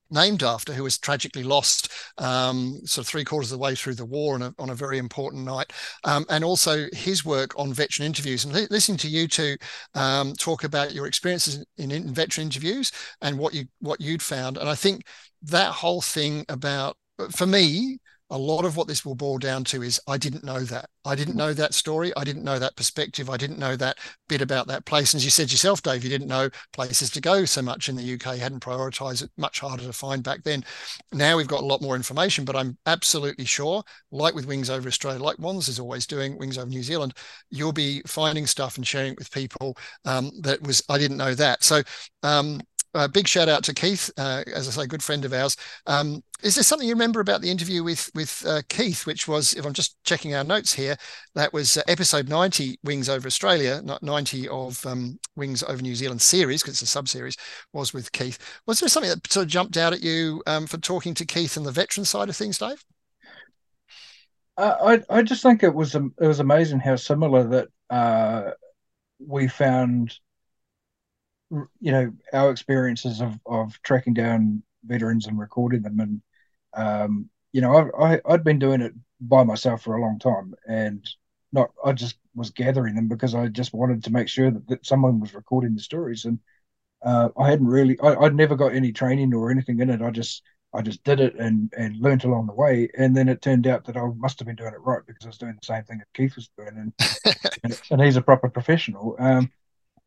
[0.09, 3.95] named after, who was tragically lost um, sort of three quarters of the way through
[3.95, 5.71] the war on a, on a very important night.
[6.03, 8.45] Um, and also his work on veteran interviews.
[8.45, 9.57] And li- listening to you two
[9.95, 14.57] um, talk about your experiences in, in veteran interviews and what you what you'd found.
[14.57, 15.05] And I think
[15.43, 16.97] that whole thing about
[17.31, 17.99] for me
[18.33, 20.89] a lot of what this will boil down to is I didn't know that.
[21.05, 22.11] I didn't know that story.
[22.17, 23.29] I didn't know that perspective.
[23.29, 25.13] I didn't know that bit about that place.
[25.13, 27.95] And as you said yourself, Dave, you didn't know places to go so much in
[27.95, 28.37] the UK.
[28.37, 30.65] You hadn't prioritized it, much harder to find back then.
[31.11, 34.87] Now we've got a lot more information, but I'm absolutely sure, like with Wings Over
[34.87, 37.13] Australia, like WONZ is always doing, Wings Over New Zealand,
[37.51, 41.35] you'll be finding stuff and sharing it with people um, that was, I didn't know
[41.35, 41.63] that.
[41.63, 41.83] So,
[42.23, 42.61] um,
[42.93, 45.57] a big shout out to Keith, uh, as I say, good friend of ours.
[45.87, 49.53] Um, is there something you remember about the interview with with uh, Keith, which was,
[49.53, 50.95] if I'm just checking our notes here,
[51.35, 55.95] that was uh, episode 90, Wings Over Australia, not 90 of um, Wings Over New
[55.95, 57.37] Zealand series, because it's a sub series,
[57.71, 58.37] was with Keith.
[58.67, 61.57] Was there something that sort of jumped out at you um, for talking to Keith
[61.57, 62.83] and the veteran side of things, Dave?
[64.55, 68.51] Uh, I I just think it was it was amazing how similar that uh,
[69.19, 70.13] we found
[71.79, 75.99] you know our experiences of of tracking down veterans and recording them.
[75.99, 76.21] And
[76.73, 80.53] um, you know I, I i'd been doing it by myself for a long time
[80.67, 81.07] and
[81.53, 84.85] not i just was gathering them because i just wanted to make sure that, that
[84.85, 86.25] someone was recording the stories.
[86.25, 86.39] And
[87.05, 90.01] uh, i hadn't really I, i'd never got any training or anything in it.
[90.01, 92.89] I just i just did it and and learned along the way.
[92.97, 95.29] And then it turned out that i must have been doing it right because i
[95.29, 96.75] was doing the same thing that keith was doing.
[96.75, 96.93] And
[97.63, 99.15] and, and, he's a proper professional.
[99.19, 99.51] Um,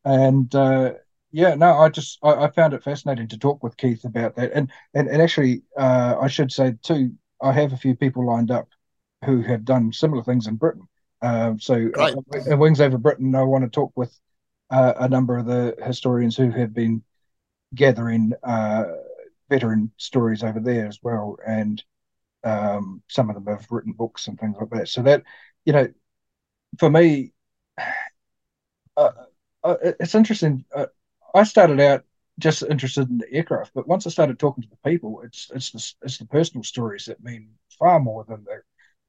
[0.03, 0.93] and uh,
[1.37, 4.51] yeah, no, I just I, I, found it fascinating to talk with Keith about that,
[4.53, 8.49] and and, and actually, uh, I should say too, I have a few people lined
[8.49, 8.69] up
[9.23, 10.87] who have done similar things in Britain.
[11.21, 12.15] Um, so, uh,
[12.47, 14.19] in Wings Over Britain, I want to talk with
[14.71, 17.03] uh, a number of the historians who have been
[17.75, 18.85] gathering uh,
[19.47, 21.83] veteran stories over there as well, and
[22.43, 24.87] um, some of them have written books and things like that.
[24.87, 25.21] So that
[25.65, 25.87] you know,
[26.79, 27.33] for me.
[28.95, 29.11] Uh,
[29.63, 30.65] uh, it's interesting.
[30.75, 30.87] Uh,
[31.33, 32.05] I started out
[32.39, 35.71] just interested in the aircraft, but once I started talking to the people, it's it's
[35.71, 38.61] the it's the personal stories that mean far more than the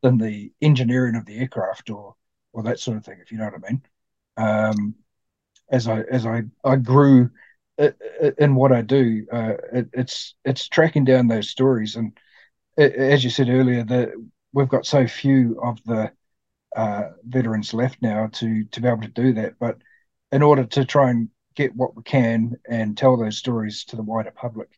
[0.03, 2.15] than the engineering of the aircraft or
[2.53, 3.83] or that sort of thing, if you know what I mean.
[4.37, 4.95] Um,
[5.71, 7.31] as I as I I grew
[8.39, 12.17] in what I do, uh, it, it's it's tracking down those stories, and
[12.79, 14.11] as you said earlier, that
[14.53, 16.13] we've got so few of the
[16.77, 19.55] uh, veterans left now to to be able to do that.
[19.59, 19.79] But
[20.33, 24.03] in order to try and get what we can and tell those stories to the
[24.03, 24.69] wider public.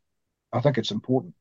[0.51, 1.35] I think it's important.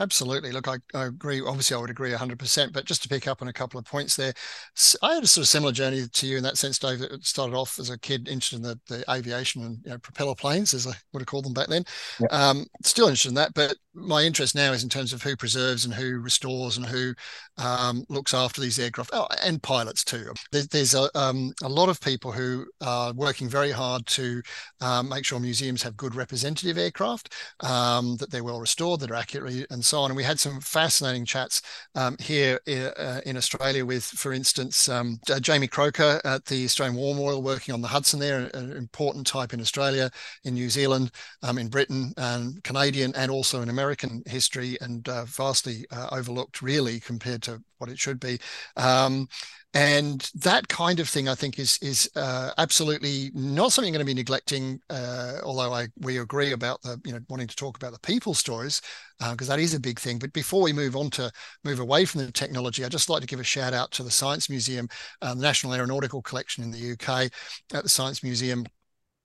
[0.00, 0.52] Absolutely.
[0.52, 1.42] Look, I, I, agree.
[1.42, 2.72] Obviously, I would agree 100%.
[2.72, 4.32] But just to pick up on a couple of points there,
[5.02, 7.02] I had a sort of similar journey to you in that sense, Dave.
[7.02, 10.34] It started off as a kid interested in the, the aviation and you know, propeller
[10.34, 11.84] planes, as I would have called them back then.
[12.18, 12.28] Yeah.
[12.30, 13.52] Um, still interested in that.
[13.54, 17.12] But my interest now is in terms of who preserves and who restores and who
[17.58, 20.32] um, looks after these aircraft oh, and pilots too.
[20.52, 24.40] There, there's a, um, a lot of people who are working very hard to
[24.80, 29.16] um, make sure museums have good representative aircraft, um, that they're well restored, that are
[29.16, 30.10] accurately and so on.
[30.10, 31.62] And we had some fascinating chats
[31.94, 36.96] um, here uh, in Australia with, for instance, um, uh, Jamie Croker at the Australian
[36.96, 40.10] War Memorial working on the Hudson there, an important type in Australia,
[40.44, 41.10] in New Zealand,
[41.42, 46.62] um, in Britain, and Canadian, and also in American history, and uh, vastly uh, overlooked
[46.62, 48.38] really compared to what it should be.
[49.74, 54.06] And that kind of thing, I think, is is uh, absolutely not something you're going
[54.06, 54.78] to be neglecting.
[54.90, 58.34] Uh, although I we agree about the you know wanting to talk about the people
[58.34, 58.82] stories
[59.18, 60.18] because uh, that is a big thing.
[60.18, 61.32] But before we move on to
[61.64, 64.10] move away from the technology, I'd just like to give a shout out to the
[64.10, 64.88] Science Museum,
[65.22, 67.30] um, the National Aeronautical Collection in the UK,
[67.72, 68.66] at the Science Museum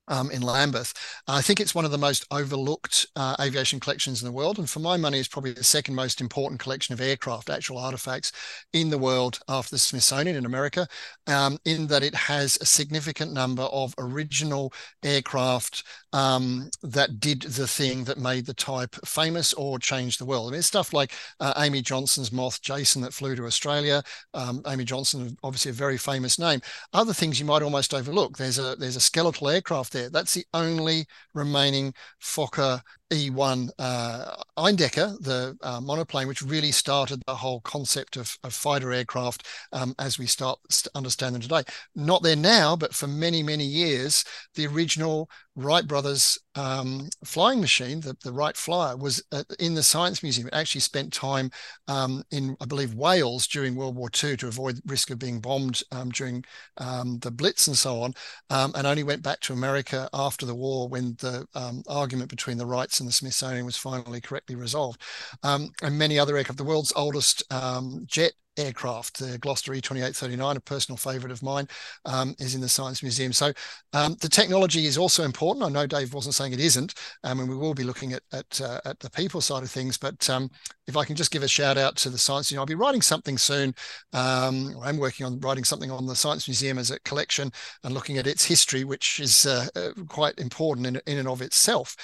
[0.07, 0.93] um, in Lambeth.
[1.27, 4.69] I think it's one of the most overlooked uh, aviation collections in the world, and
[4.69, 8.31] for my money, it's probably the second most important collection of aircraft, actual artifacts
[8.73, 10.87] in the world after the Smithsonian in America.
[11.27, 15.83] Um, in that it has a significant number of original aircraft
[16.13, 20.49] um, that did the thing that made the type famous or changed the world.
[20.49, 24.01] I mean, stuff like uh, Amy Johnson's Moth Jason that flew to Australia.
[24.33, 26.61] Um, Amy Johnson, obviously a very famous name.
[26.93, 28.37] Other things you might almost overlook.
[28.37, 30.09] There's a there's a skeletal aircraft there.
[30.09, 32.81] That's the only remaining Fokker
[33.11, 38.91] E1 uh, Eindecker, the uh, monoplane, which really started the whole concept of, of fighter
[38.91, 40.59] aircraft um, as we start
[40.95, 41.63] understand them today.
[41.95, 44.23] Not there now, but for many, many years,
[44.55, 49.81] the original Wright brothers um, flying machine, the, the Wright Flyer, was uh, in the
[49.81, 50.47] Science Museum.
[50.47, 51.49] It actually spent time
[51.87, 55.81] um, in, I believe, Wales during World War II to avoid risk of being bombed
[55.91, 56.43] um, during
[56.77, 58.13] um, the Blitz and so on,
[58.51, 62.57] um, and only went back to America after the war when the um, argument between
[62.57, 65.01] the Wrights and the Smithsonian was finally correctly resolved.
[65.43, 66.57] and many other aircraft.
[66.57, 67.43] The world's oldest
[68.05, 69.19] jet aircraft.
[69.19, 71.67] The Gloster E2839, a personal favourite of mine,
[72.05, 73.31] um, is in the Science Museum.
[73.31, 73.53] So
[73.93, 75.65] um, the technology is also important.
[75.65, 78.61] I know Dave wasn't saying it isn't, um, and we will be looking at at,
[78.61, 79.97] uh, at the people side of things.
[79.97, 80.49] But um,
[80.87, 83.01] if I can just give a shout out to the Science Museum, I'll be writing
[83.01, 83.73] something soon.
[84.13, 87.51] Um, I'm working on writing something on the Science Museum as a collection
[87.83, 91.41] and looking at its history, which is uh, uh, quite important in, in and of
[91.41, 91.95] itself.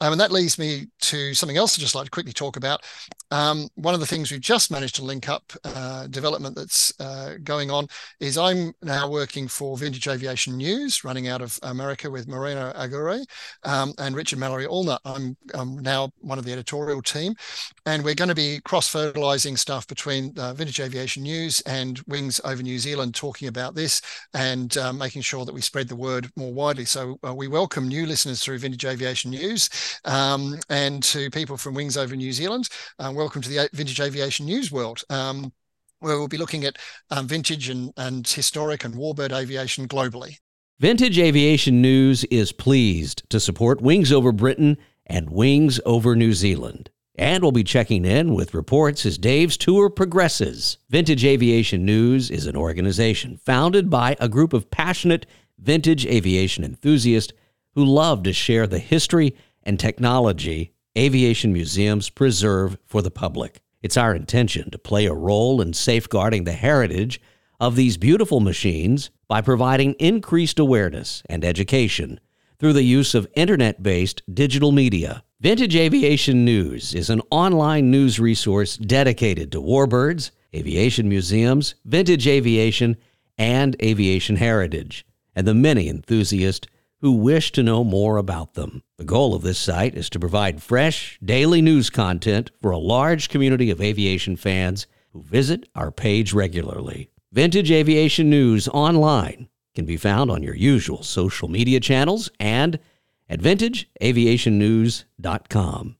[0.00, 2.82] Um, and that leads me to something else I'd just like to quickly talk about.
[3.30, 7.34] Um, one of the things we've just managed to link up uh, development that's uh,
[7.44, 7.86] going on
[8.20, 13.24] is I'm now working for Vintage Aviation News, running out of America with Moreno Aguiari
[13.62, 14.98] um, and Richard Mallory Allnutt.
[15.04, 17.34] I'm, I'm, now one of the editorial team,
[17.86, 22.40] and we're going to be cross fertilizing stuff between uh, Vintage Aviation News and Wings
[22.44, 24.02] over New Zealand, talking about this
[24.34, 26.84] and uh, making sure that we spread the word more widely.
[26.84, 29.70] So uh, we welcome new listeners through Vintage Aviation News
[30.04, 32.68] um, and to people from Wings over New Zealand.
[32.98, 35.02] Uh, welcome to the Vintage Aviation News world.
[35.10, 35.52] Um,
[36.02, 36.76] where we'll be looking at
[37.10, 40.38] um, vintage and, and historic and warbird aviation globally.
[40.80, 46.90] Vintage Aviation News is pleased to support Wings Over Britain and Wings Over New Zealand.
[47.14, 50.78] And we'll be checking in with reports as Dave's tour progresses.
[50.88, 55.26] Vintage Aviation News is an organization founded by a group of passionate
[55.58, 57.32] vintage aviation enthusiasts
[57.74, 63.60] who love to share the history and technology aviation museums preserve for the public.
[63.82, 67.20] It's our intention to play a role in safeguarding the heritage
[67.58, 72.20] of these beautiful machines by providing increased awareness and education
[72.58, 75.24] through the use of internet based digital media.
[75.40, 82.96] Vintage Aviation News is an online news resource dedicated to warbirds, aviation museums, vintage aviation,
[83.38, 85.04] and aviation heritage,
[85.34, 86.68] and the many enthusiasts
[87.02, 88.82] who wish to know more about them.
[88.96, 93.28] The goal of this site is to provide fresh, daily news content for a large
[93.28, 97.10] community of aviation fans who visit our page regularly.
[97.32, 102.78] Vintage Aviation News online can be found on your usual social media channels and
[103.28, 105.96] at vintageaviationnews.com.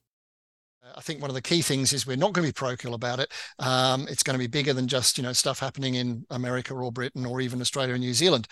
[0.95, 3.19] I think one of the key things is we're not going to be parochial about
[3.19, 3.33] it.
[3.59, 6.93] Um, it's going to be bigger than just you know stuff happening in America or
[6.93, 8.47] Britain or even Australia and New Zealand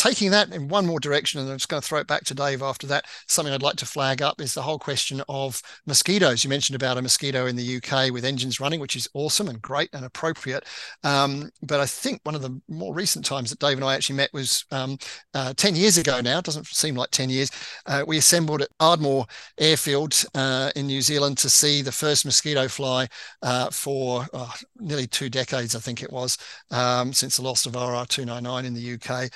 [0.00, 2.34] taking that in one more direction, and I'm just going to throw it back to
[2.34, 3.04] Dave after that.
[3.26, 6.42] Something I'd like to flag up is the whole question of mosquitoes.
[6.42, 9.60] You mentioned about a mosquito in the UK with engines running, which is awesome and
[9.60, 10.64] great and appropriate.
[11.04, 14.16] Um, but I think one of the more recent times that Dave and I actually
[14.16, 14.96] met was um,
[15.34, 16.38] uh, 10 years ago now.
[16.38, 17.50] It doesn't seem like 10 years.
[17.84, 19.26] Uh, we assembled at Ardmore
[19.58, 23.06] Airfield uh, in New Zealand to see the first mosquito fly
[23.42, 26.38] uh, for oh, nearly two decades, I think it was,
[26.70, 29.30] um, since the loss of RR299 in the UK.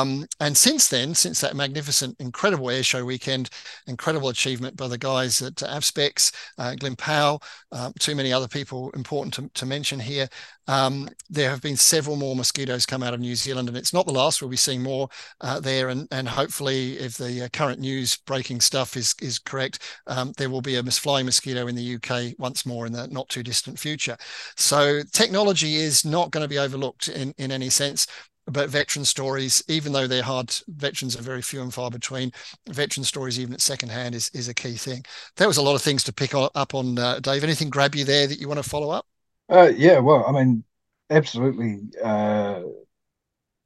[0.00, 3.50] Um, and since then, since that magnificent, incredible airshow weekend,
[3.86, 7.42] incredible achievement by the guys at AvSpecs, uh, Glyn Powell,
[7.72, 10.28] uh, too many other people important to, to mention here.
[10.68, 14.06] Um, there have been several more mosquitoes come out of New Zealand, and it's not
[14.06, 14.40] the last.
[14.40, 15.08] We'll be seeing more
[15.40, 19.82] uh, there, and and hopefully, if the uh, current news breaking stuff is is correct,
[20.06, 23.28] um, there will be a flying mosquito in the UK once more in the not
[23.28, 24.16] too distant future.
[24.56, 28.06] So technology is not going to be overlooked in in any sense
[28.50, 32.32] about veteran stories, even though they're hard, veterans are very few and far between.
[32.68, 35.04] Veteran stories, even at secondhand, is, is a key thing.
[35.36, 37.44] There was a lot of things to pick up on, uh, Dave.
[37.44, 39.06] Anything grab you there that you want to follow up?
[39.48, 40.64] Uh, yeah, well, I mean,
[41.08, 41.80] absolutely.
[42.02, 42.62] Uh,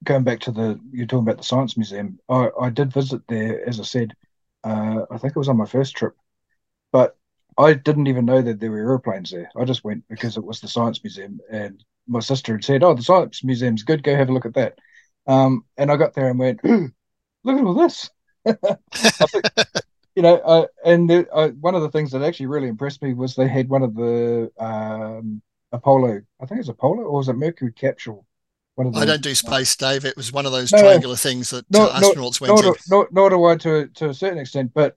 [0.04, 2.18] going back to the you're talking about the science museum.
[2.28, 4.12] I, I did visit there, as I said.
[4.62, 6.14] Uh, I think it was on my first trip,
[6.92, 7.16] but
[7.58, 9.50] I didn't even know that there were airplanes there.
[9.56, 12.94] I just went because it was the science museum, and my sister had said, "Oh,
[12.94, 14.02] the science museum's good.
[14.02, 14.78] Go have a look at that."
[15.26, 18.10] Um, and I got there and went, "Look at all this."
[20.14, 23.14] you know, uh, and the, uh, one of the things that actually really impressed me
[23.14, 25.42] was they had one of the um,
[25.72, 28.26] Apollo, I think it's Apollo, or was it Mercury capsule?
[28.76, 30.04] One of the, I don't do space, Dave.
[30.04, 33.30] It was one of those no, triangular things that uh, astronauts went nor, Nor, nor
[33.30, 34.96] do I to, to a certain extent, but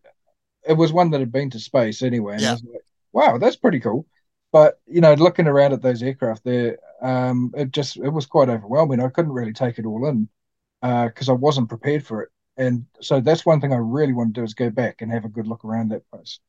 [0.67, 2.33] it was one that had been to space anyway.
[2.33, 2.49] And yeah.
[2.49, 2.81] I was like,
[3.13, 4.07] wow, that's pretty cool.
[4.51, 8.49] But you know, looking around at those aircraft there, um, it just it was quite
[8.49, 9.01] overwhelming.
[9.01, 10.29] I couldn't really take it all in
[10.81, 12.29] because uh, I wasn't prepared for it.
[12.57, 15.25] And so that's one thing I really want to do is go back and have
[15.25, 16.39] a good look around that place.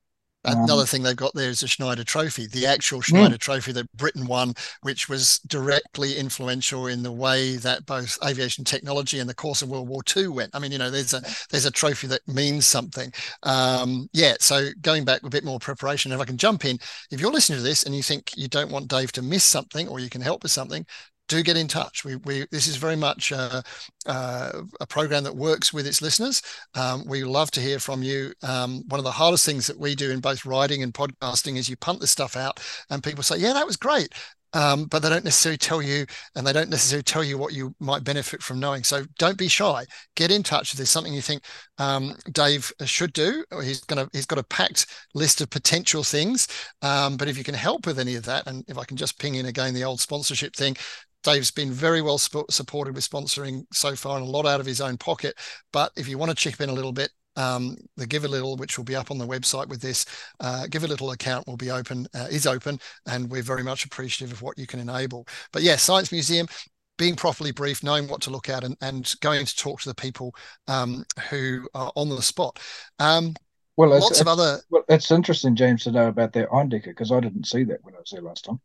[0.53, 3.39] Another um, thing they've got there is the Schneider Trophy, the actual Schneider yeah.
[3.39, 9.19] Trophy that Britain won, which was directly influential in the way that both aviation technology
[9.19, 10.51] and the course of World War II went.
[10.55, 13.13] I mean, you know, there's a there's a trophy that means something.
[13.43, 14.35] Um, yeah.
[14.41, 16.79] So going back a bit more preparation, if I can jump in,
[17.11, 19.89] if you're listening to this and you think you don't want Dave to miss something
[19.89, 20.87] or you can help with something,
[21.29, 22.05] do get in touch.
[22.05, 23.63] We, we this is very much uh,
[24.07, 26.43] a program that works with its listeners.
[26.75, 28.33] Um, we love to hear from you.
[28.43, 31.69] Um, one of the hardest things that we do in both writing and podcasting is
[31.69, 32.61] you punt this stuff out,
[32.91, 34.13] and people say, "Yeah, that was great."
[34.55, 37.75] Um, but they don't necessarily tell you, and they don't necessarily tell you what you
[37.81, 38.83] might benefit from knowing.
[38.83, 39.85] So don't be shy.
[40.17, 41.43] Get in touch if there's something you think
[41.77, 43.45] um, Dave should do.
[43.63, 46.49] He's gonna he's got a packed list of potential things.
[46.81, 49.19] Um, but if you can help with any of that, and if I can just
[49.19, 50.77] ping in again the old sponsorship thing,
[51.23, 54.67] Dave's been very well sp- supported with sponsoring so far and a lot out of
[54.67, 55.35] his own pocket.
[55.73, 58.57] But if you want to chip in a little bit, um, the Give a Little,
[58.57, 60.05] which will be up on the website with this,
[60.41, 63.85] uh, Give a Little account will be open, uh, is open, and we're very much
[63.85, 65.27] appreciative of what you can enable.
[65.53, 66.49] But yeah, Science Museum,
[66.97, 69.95] being properly briefed, knowing what to look at, and, and going to talk to the
[69.95, 70.35] people
[70.67, 72.59] um, who are on the spot.
[72.99, 73.35] Um,
[73.77, 74.59] well, lots of other.
[74.71, 77.95] Well, it's interesting, James, to know about their Eindecker because I didn't see that when
[77.95, 78.61] I was there last time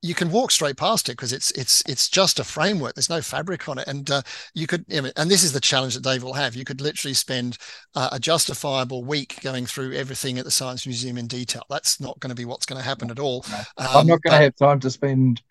[0.00, 2.94] you can walk straight past it because it's it's it's just a framework.
[2.94, 4.22] There's no fabric on it, and uh,
[4.54, 4.84] you could.
[4.88, 6.54] and this is the challenge that Dave will have.
[6.54, 7.58] You could literally spend
[7.94, 11.62] uh, a justifiable week going through everything at the Science Museum in detail.
[11.68, 13.44] That's not going to be what's going to happen at all.
[13.76, 15.42] Um, I'm not going to have time to spend.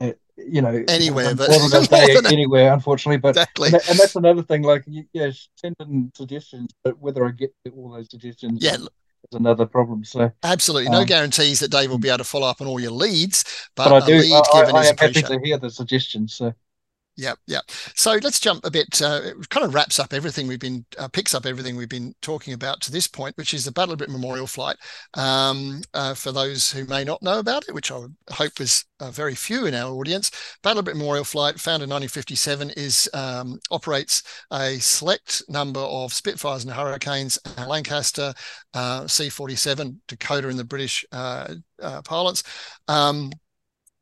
[0.00, 1.48] Uh, you know, anywhere, but
[2.26, 3.18] anywhere, unfortunately.
[3.18, 3.68] But exactly.
[3.68, 4.62] and, and, that's another thing.
[4.62, 8.78] Like, yeah, send in suggestions, but whether I get all those suggestions, yeah,
[9.30, 10.04] is another problem.
[10.04, 12.80] So absolutely no um, guarantees that Dave will be able to follow up on all
[12.80, 13.44] your leads,
[13.74, 14.34] but, but I do.
[14.34, 16.34] I, I, am happy to hear the suggestions.
[16.34, 16.54] So
[17.16, 17.60] yeah, yeah.
[17.94, 19.00] So let's jump a bit.
[19.00, 22.12] Uh, it kind of wraps up everything we've been uh, picks up everything we've been
[22.22, 24.76] talking about to this point, which is the Battle of Britain Memorial Flight.
[25.14, 28.00] Um, uh, for those who may not know about it, which I
[28.32, 31.94] hope is uh, very few in our audience, Battle of Britain Memorial Flight, founded in
[31.94, 37.38] 1957, is um, operates a select number of Spitfires and Hurricanes,
[37.68, 38.34] Lancaster,
[38.74, 41.54] uh, C-47, Dakota in the British uh,
[42.04, 42.42] parlance.
[42.88, 43.30] Um,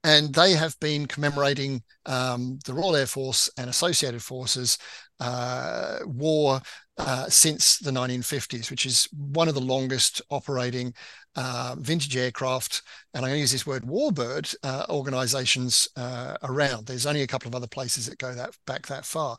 [0.04, 4.78] and they have been commemorating um, the Royal Air Force and associated forces
[5.20, 6.60] uh, war
[6.98, 10.92] uh, since the 1950s, which is one of the longest operating
[11.36, 12.82] uh, vintage aircraft,
[13.14, 16.86] and I'm going to use this word warbird uh, organizations uh, around.
[16.86, 19.36] There's only a couple of other places that go that back that far.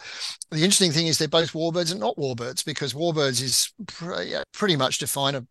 [0.50, 4.76] The interesting thing is they're both warbirds and not warbirds because warbirds is pr- pretty
[4.76, 5.46] much define a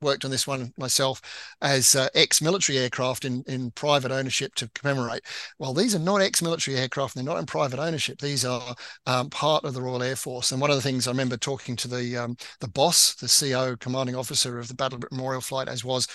[0.00, 1.20] worked on this one myself
[1.60, 5.22] as uh, ex-military aircraft in, in private ownership to commemorate.
[5.58, 8.20] Well, these are not ex-military aircraft; they're not in private ownership.
[8.20, 8.74] These are
[9.06, 10.52] um, part of the Royal Air Force.
[10.52, 13.76] And one of the things I remember talking to the um, the boss, the CO,
[13.76, 16.06] commanding officer of the Battle Memorial Flight, as was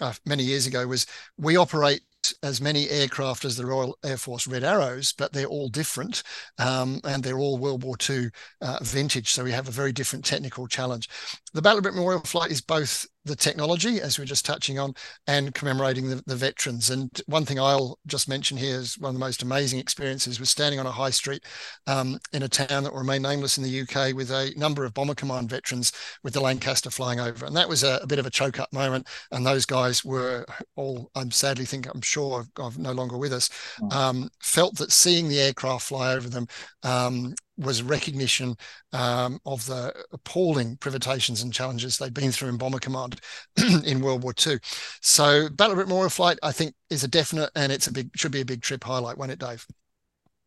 [0.00, 1.06] uh, many years ago, was
[1.38, 2.02] we operate
[2.42, 6.22] as many aircraft as the Royal Air Force Red Arrows, but they're all different
[6.58, 8.30] um, and they're all World War II
[8.60, 9.30] uh, vintage.
[9.30, 11.08] So we have a very different technical challenge.
[11.52, 14.78] The Battle of Britain Memorial Flight is both the technology, as we are just touching
[14.78, 14.94] on,
[15.26, 16.88] and commemorating the, the, veterans.
[16.88, 20.48] And one thing I'll just mention here is one of the most amazing experiences was
[20.48, 21.44] standing on a high street
[21.86, 24.94] um, in a town that will remain nameless in the UK with a number of
[24.94, 25.92] Bomber Command veterans
[26.24, 27.44] with the Lancaster flying over.
[27.44, 29.06] And that was a, a bit of a choke up moment.
[29.32, 30.46] And those guys were
[30.76, 33.50] all, I'm sadly think, I'm sure of no longer with us,
[33.80, 33.92] mm.
[33.92, 36.46] um, felt that seeing the aircraft fly over them
[36.84, 38.56] um, was recognition
[38.92, 43.20] um, of the appalling privations and challenges they'd been through in Bomber Command
[43.84, 44.58] in World War II.
[45.00, 48.32] So Battle of Memorial Flight, I think, is a definite, and it's a big should
[48.32, 49.66] be a big trip highlight, won't it, Dave?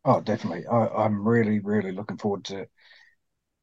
[0.05, 0.65] Oh, definitely.
[0.67, 2.67] I, am really, really looking forward to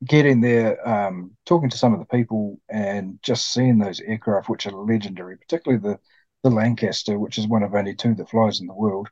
[0.04, 4.66] getting there, um, talking to some of the people, and just seeing those aircraft, which
[4.66, 5.98] are legendary, particularly the
[6.42, 9.08] the Lancaster, which is one of only two that flies in the world.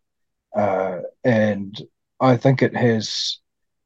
[0.57, 1.79] uh, and
[2.21, 3.39] I think it has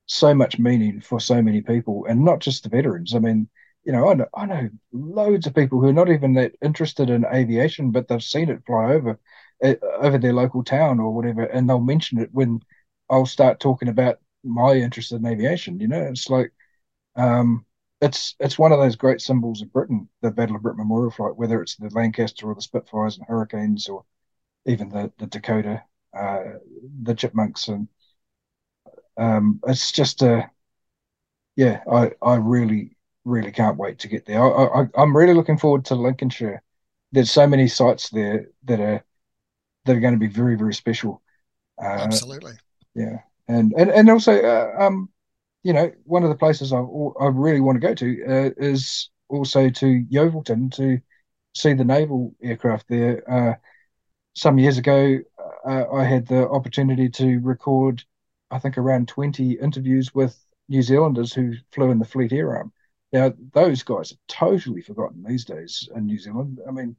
[0.07, 3.15] so much meaning for so many people, and not just the veterans.
[3.15, 3.49] I mean,
[3.85, 7.11] you know, I know, I know loads of people who are not even that interested
[7.11, 9.19] in aviation, but they've seen it fly over
[9.65, 12.61] uh, over their local town or whatever, and they'll mention it when
[13.11, 15.81] I'll start talking about my interest in aviation.
[15.81, 16.53] You know, it's like
[17.17, 17.65] um,
[18.01, 21.37] it's it's one of those great symbols of Britain, the Battle of Britain Memorial Flight,
[21.37, 24.05] whether it's the Lancaster or the Spitfires and Hurricanes or
[24.67, 25.85] even the the Dakota,
[26.19, 26.41] uh,
[27.03, 27.89] the Chipmunks, and
[29.17, 30.51] um, it's just a
[31.57, 31.83] yeah.
[31.91, 34.43] I I really really can't wait to get there.
[34.43, 36.63] I, I, I'm really looking forward to Lincolnshire.
[37.13, 39.05] There's so many sites there that are
[39.85, 41.23] that are going to be very very special.
[41.83, 42.53] Uh, Absolutely.
[42.95, 45.09] Yeah, and and and also, uh, um,
[45.63, 49.11] you know, one of the places I I really want to go to uh, is
[49.29, 51.01] also to Yeovilton to
[51.55, 53.31] see the naval aircraft there.
[53.31, 53.55] Uh,
[54.35, 55.19] some years ago,
[55.67, 58.05] uh, I had the opportunity to record,
[58.53, 60.39] I think, around 20 interviews with
[60.69, 62.73] New Zealanders who flew in the Fleet Air Arm.
[63.13, 66.61] Now, those guys are totally forgotten these days in New Zealand.
[66.67, 66.97] I mean,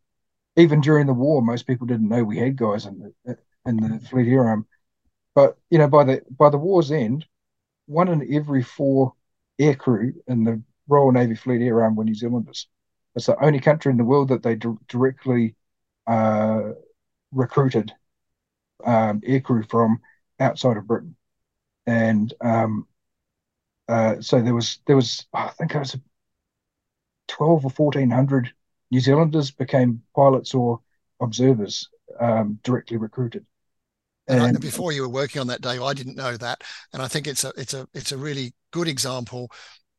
[0.55, 3.99] even during the war, most people didn't know we had guys in the in the
[3.99, 4.67] Fleet Air Arm.
[5.35, 7.25] But you know, by the by the war's end,
[7.87, 9.13] one in every four
[9.59, 12.67] aircrew in the Royal Navy Fleet Air Arm were New Zealanders.
[13.15, 15.55] It's the only country in the world that they d- directly
[16.07, 16.71] uh,
[17.31, 17.93] recruited
[18.85, 20.01] um, aircrew from
[20.39, 21.15] outside of Britain,
[21.86, 22.88] and um,
[23.88, 25.97] uh, so there was there was I think it was
[27.27, 28.53] twelve or fourteen hundred
[28.91, 30.79] New Zealanders became pilots or
[31.19, 33.45] observers um, directly recruited.
[34.27, 36.63] And, and before you were working on that, Dave, I didn't know that,
[36.93, 39.51] and I think it's a it's a it's a really good example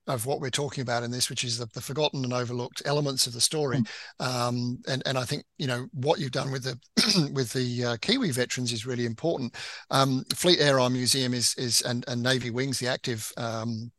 [0.07, 3.27] of what we're talking about in this, which is the, the forgotten and overlooked elements
[3.27, 3.79] of the story.
[4.21, 4.49] Mm.
[4.49, 7.97] Um, and and I think you know what you've done with the with the uh,
[8.01, 9.55] Kiwi veterans is really important.
[9.91, 13.91] Um, Fleet Air Arm Museum is is and, and Navy Wings, the active um,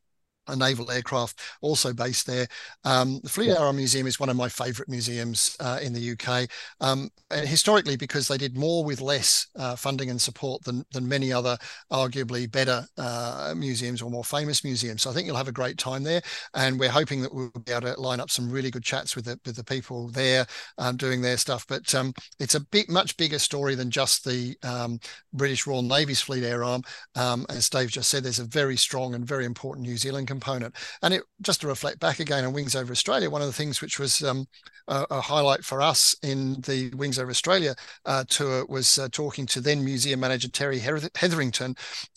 [0.47, 2.47] a naval aircraft also based there.
[2.83, 6.49] Um, the Fleet Arm Museum is one of my favourite museums uh, in the UK,
[6.81, 11.31] um, historically because they did more with less uh, funding and support than than many
[11.31, 11.57] other
[11.91, 15.01] arguably better uh, museums or more famous museums.
[15.01, 16.21] So I think you'll have a great time there,
[16.53, 19.25] and we're hoping that we'll be able to line up some really good chats with
[19.25, 20.45] the with the people there
[20.77, 21.65] um, doing their stuff.
[21.67, 24.99] But um, it's a bit much bigger story than just the um,
[25.33, 26.81] British Royal Navy's Fleet Air Arm.
[27.15, 30.75] Um, as Dave just said, there's a very strong and very important New Zealand component.
[31.01, 33.81] And it just to reflect back again on Wings Over Australia, one of the things
[33.81, 34.47] which was um,
[34.87, 37.75] a, a, highlight for us in the Wings Over Australia
[38.05, 41.75] uh, tour was uh, talking to then museum manager Terry Hetherington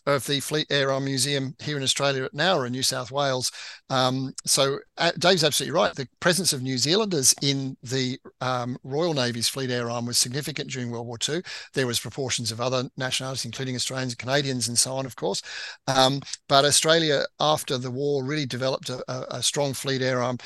[0.08, 3.52] of the Fleet Air Arm Museum here in Australia at Nowra in New South Wales.
[3.90, 5.94] Um, so uh, Dave's absolutely right.
[5.94, 10.70] The presence of New Zealanders in the um, Royal Navy's Fleet Air Arm was significant
[10.70, 11.42] during World War II.
[11.74, 15.42] There was proportions of other nationalities, including Australians Canadians and so on, of course.
[15.86, 20.38] Um, but Australia, after the war, really developed a, a, a strong Fleet Air Arm.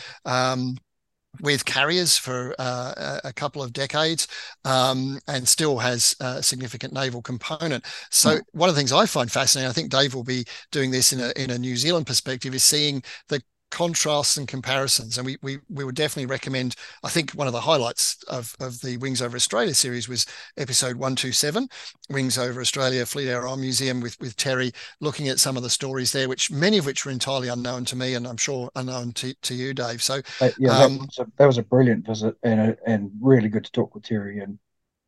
[1.41, 4.28] With carriers for uh, a couple of decades
[4.66, 7.87] um, and still has a significant naval component.
[8.11, 8.41] So, mm.
[8.53, 11.20] one of the things I find fascinating, I think Dave will be doing this in
[11.20, 13.43] a, in a New Zealand perspective, is seeing the
[13.73, 15.18] contrasts and comparisons.
[15.18, 18.81] And we, we, we would definitely recommend, I think one of the highlights of, of
[18.83, 21.68] the Wings Over Australia series was episode 127,
[22.11, 25.70] Wings Over Australia Fleet Air Arm Museum with, with Terry, looking at some of the
[25.70, 29.12] stories there, which many of which were entirely unknown to me and I'm sure unknown
[29.12, 30.03] to, to you, Dave.
[30.03, 33.11] So, uh, yeah, um, that, was a, that was a brilliant visit and, a, and
[33.20, 34.41] really good to talk with Terry.
[34.41, 34.59] And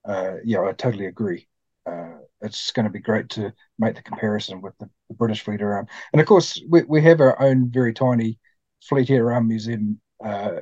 [0.06, 1.46] uh, yeah, I totally agree.
[1.84, 5.60] Uh, it's going to be great to make the comparison with the, the British Fleet
[5.60, 5.86] Air Arm.
[6.12, 8.38] And of course, we, we have our own very tiny
[8.84, 10.60] Fleet Air Arm Museum uh,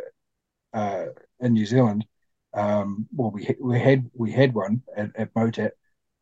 [0.72, 1.06] uh,
[1.40, 2.06] in New Zealand.
[2.54, 5.72] Um, well, we we had we had one at, at Motat.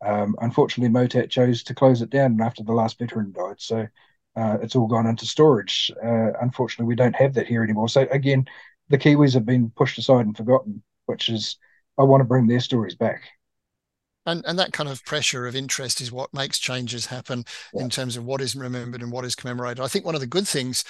[0.03, 3.59] Um, unfortunately, Motat chose to close it down after the last veteran died.
[3.59, 3.87] So
[4.35, 5.91] uh, it's all gone into storage.
[6.03, 7.89] Uh, unfortunately, we don't have that here anymore.
[7.89, 8.45] So again,
[8.89, 11.57] the Kiwis have been pushed aside and forgotten, which is
[11.97, 13.23] I want to bring their stories back
[14.25, 17.43] and and that kind of pressure of interest is what makes changes happen
[17.73, 17.81] yeah.
[17.83, 19.83] in terms of what is remembered and what is commemorated.
[19.83, 20.83] I think one of the good things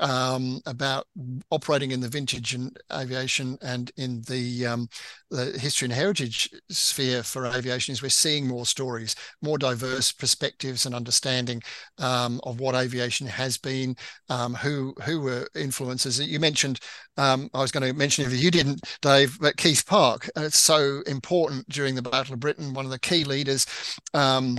[0.00, 1.06] um, about
[1.50, 4.88] operating in the vintage and aviation and in the, um,
[5.30, 10.86] the history and heritage sphere for aviation is we're seeing more stories, more diverse perspectives
[10.86, 11.62] and understanding
[11.98, 13.96] um, of what aviation has been,
[14.28, 16.20] um, who who were influences.
[16.20, 16.80] You mentioned
[17.16, 20.28] um, I was going to mention if you didn't, Dave, but Keith Park.
[20.36, 22.74] It's so important during the Battle of Britain.
[22.74, 23.66] One of the key leaders
[24.14, 24.58] um,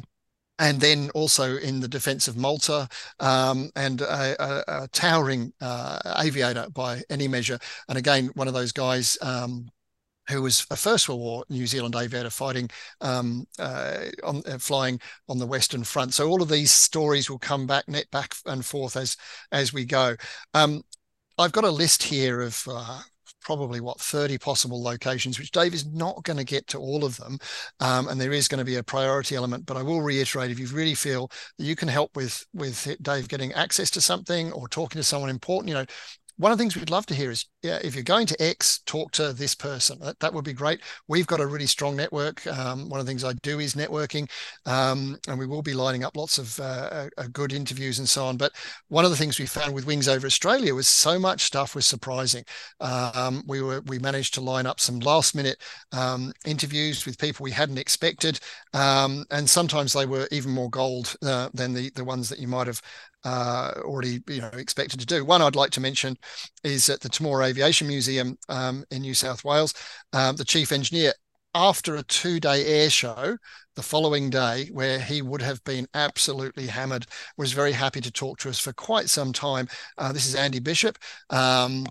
[0.59, 2.87] and then also in the defense of Malta,
[3.19, 7.59] um, and a, a, a towering uh, aviator by any measure.
[7.89, 9.17] And again, one of those guys.
[9.21, 9.69] Um,
[10.29, 14.99] who was a First World War New Zealand aviator fighting um, uh, on uh, flying
[15.29, 16.13] on the Western Front.
[16.13, 19.15] So all of these stories will come back net back and forth as
[19.51, 20.15] as we go.
[20.53, 20.83] Um,
[21.37, 23.01] I've got a list here of uh,
[23.41, 27.17] probably what 30 possible locations, which Dave is not going to get to all of
[27.17, 27.37] them.
[27.79, 29.65] Um, and there is going to be a priority element.
[29.65, 33.27] But I will reiterate if you really feel that you can help with with Dave
[33.27, 35.85] getting access to something or talking to someone important, you know,
[36.37, 38.79] one of the things we'd love to hear is yeah, if you're going to X,
[38.85, 39.99] talk to this person.
[39.99, 40.81] That, that would be great.
[41.07, 42.45] We've got a really strong network.
[42.47, 44.29] Um, one of the things I do is networking,
[44.65, 48.25] um, and we will be lining up lots of uh, uh, good interviews and so
[48.25, 48.37] on.
[48.37, 48.53] But
[48.87, 51.85] one of the things we found with Wings Over Australia was so much stuff was
[51.85, 52.43] surprising.
[52.79, 55.61] Um, we were we managed to line up some last minute
[55.91, 58.39] um, interviews with people we hadn't expected,
[58.73, 62.47] um, and sometimes they were even more gold uh, than the the ones that you
[62.47, 62.81] might have
[63.23, 65.25] uh, already you know expected to do.
[65.25, 66.15] One I'd like to mention
[66.63, 69.73] is at the Temora Aviation Museum um, in New South Wales.
[70.13, 71.13] Um, the chief engineer,
[71.53, 73.37] after a two-day air show,
[73.75, 77.05] the following day, where he would have been absolutely hammered,
[77.37, 79.67] was very happy to talk to us for quite some time.
[79.97, 80.97] Uh, this is Andy Bishop.
[81.29, 81.85] Um,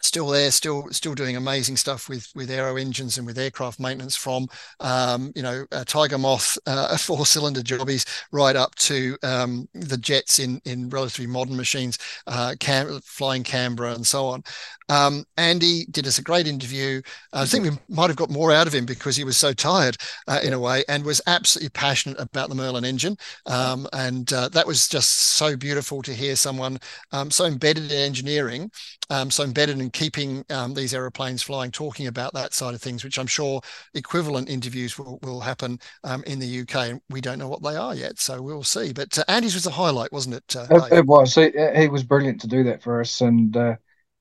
[0.00, 4.16] still there, still still doing amazing stuff with with aero engines and with aircraft maintenance
[4.16, 4.46] from
[4.80, 10.38] um, you know Tiger Moth uh, four cylinder jobbies right up to um, the jets
[10.38, 14.42] in in relatively modern machines, uh, cam- flying Canberra and so on.
[14.88, 17.02] Um, Andy did us a great interview.
[17.32, 19.52] Uh, I think we might have got more out of him because he was so
[19.52, 19.96] tired
[20.28, 23.16] uh, in a way and was absolutely passionate about the Merlin engine.
[23.46, 26.78] Um, and uh, that was just so beautiful to hear someone
[27.12, 28.70] um, so embedded in engineering,
[29.10, 33.04] um, so embedded in keeping um, these aeroplanes flying, talking about that side of things,
[33.04, 33.60] which I'm sure
[33.94, 37.00] equivalent interviews will, will happen um, in the UK.
[37.10, 38.92] We don't know what they are yet, so we'll see.
[38.92, 40.56] But uh, Andy's was a highlight, wasn't it?
[40.56, 41.34] Uh, it, it, was.
[41.34, 43.20] He, he, was brilliant to do that for us.
[43.20, 43.76] And uh,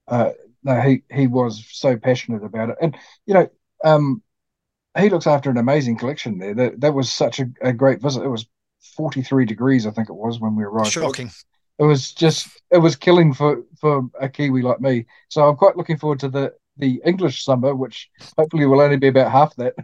[0.07, 0.31] uh
[0.63, 2.97] no, he he was so passionate about it, and
[3.27, 3.47] you know,
[3.83, 4.23] um,
[4.97, 6.55] he looks after an amazing collection there.
[6.55, 8.23] That that was such a, a great visit.
[8.23, 8.47] It was
[8.95, 10.91] forty three degrees, I think it was when we arrived.
[10.91, 11.29] Shocking.
[11.79, 15.05] It was just it was killing for for a Kiwi like me.
[15.29, 19.07] So I'm quite looking forward to the the English summer, which hopefully will only be
[19.07, 19.75] about half that.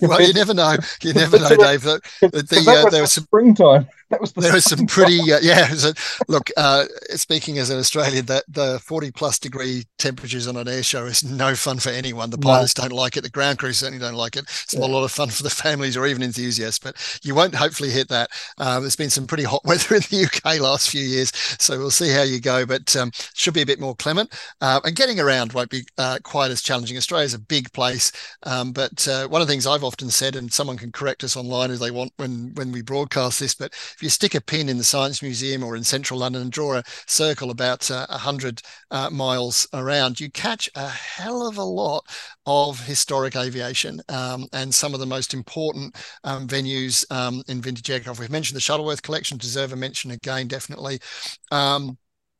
[0.00, 0.76] well, you never know.
[1.02, 1.82] You never know, Dave.
[1.82, 3.86] The, the, uh, there was some springtime.
[4.14, 5.66] That was the there was some pretty uh, yeah.
[5.84, 5.94] A,
[6.28, 10.84] look, uh, speaking as an Australian, that the forty plus degree temperatures on an air
[10.84, 12.30] show is no fun for anyone.
[12.30, 12.84] The pilots no.
[12.84, 13.22] don't like it.
[13.22, 14.44] The ground crew certainly don't like it.
[14.44, 14.80] It's yeah.
[14.80, 16.78] not a lot of fun for the families or even enthusiasts.
[16.78, 18.30] But you won't hopefully hit that.
[18.58, 21.90] Um, there's been some pretty hot weather in the UK last few years, so we'll
[21.90, 22.64] see how you go.
[22.64, 26.18] But um, should be a bit more clement, uh, and getting around won't be uh,
[26.22, 26.96] quite as challenging.
[26.96, 28.12] Australia's a big place,
[28.44, 31.36] um, but uh, one of the things I've often said, and someone can correct us
[31.36, 34.68] online as they want when when we broadcast this, but if you stick a pin
[34.68, 38.60] in the Science Museum or in central London and draw a circle about uh, 100
[38.90, 42.04] uh, miles around, you catch a hell of a lot
[42.44, 47.88] of historic aviation um, and some of the most important um, venues um, in vintage
[47.90, 48.20] aircraft.
[48.20, 51.00] We've mentioned the Shuttleworth collection, deserve a mention again, definitely.
[51.50, 51.96] Um,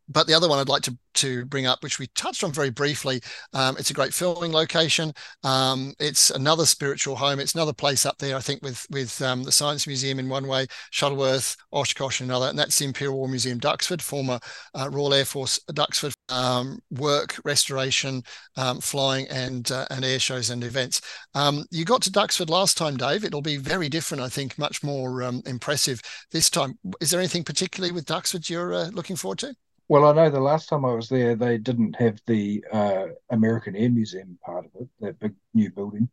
[0.08, 2.70] but the other one I'd like to to bring up, which we touched on very
[2.70, 3.20] briefly,
[3.52, 5.12] um, it's a great filming location.
[5.44, 7.38] Um, it's another spiritual home.
[7.38, 10.46] It's another place up there, I think, with with um, the Science Museum in one
[10.46, 14.38] way, Shuttleworth, Oshkosh in another, and that's the Imperial War Museum, Duxford, former
[14.74, 18.22] uh, Royal Air Force Duxford um, work, restoration,
[18.56, 21.00] um, flying, and uh, and air shows and events.
[21.34, 23.24] Um, you got to Duxford last time, Dave.
[23.24, 26.00] It'll be very different, I think, much more impressive
[26.30, 26.78] this time.
[27.00, 29.54] Is there anything particularly with Duxford you're uh, looking forward to?
[29.88, 33.76] Well, I know the last time I was there, they didn't have the uh, American
[33.76, 36.08] Air Museum part of it, that big new building.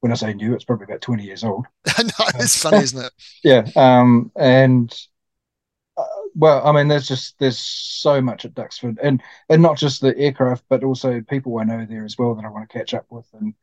[0.00, 1.66] When I say new, it's probably about 20 years old.
[1.86, 3.12] no, it's funny, isn't it?
[3.44, 3.66] yeah.
[3.74, 4.94] Um, and
[5.96, 6.04] uh,
[6.34, 10.16] well, I mean, there's just there's so much at Duxford, and and not just the
[10.18, 13.06] aircraft, but also people I know there as well that I want to catch up
[13.08, 13.54] with, and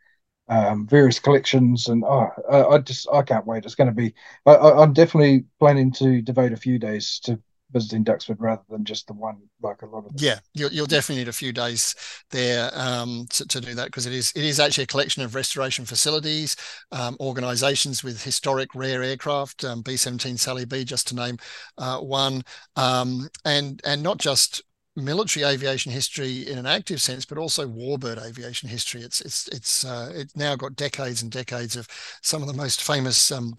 [0.48, 1.88] um, various collections.
[1.88, 3.66] And oh, I, I, just I can't wait.
[3.66, 4.16] It's going to be.
[4.48, 7.40] I, I'm definitely planning to devote a few days to
[7.72, 11.22] visiting Duxford rather than just the one like a lot of yeah you'll, you'll definitely
[11.22, 11.96] need a few days
[12.32, 15.36] there um, to, to, do that because it is it is actually a collection of
[15.36, 16.56] restoration facilities
[16.92, 21.38] um, organizations with historic rare aircraft um, b-17 sally b just to name
[21.78, 22.44] uh, one
[22.76, 24.64] um, and and not just
[24.96, 29.02] military aviation history in an active sense, but also warbird aviation history.
[29.02, 31.88] It's it's it's uh, it's now got decades and decades of
[32.22, 33.56] some of the most famous um,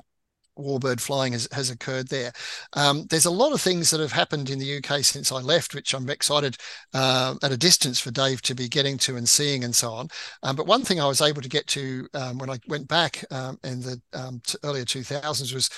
[0.59, 2.33] warbird flying has, has occurred there.
[2.75, 5.75] Um, there's a lot of things that have happened in the UK since I left,
[5.75, 6.57] which I'm excited
[6.95, 10.09] uh, at a distance for Dave to be getting to and seeing and so on.
[10.43, 13.25] Um, but one thing I was able to get to um, when I went back
[13.31, 15.71] um, in the um, earlier 2000s was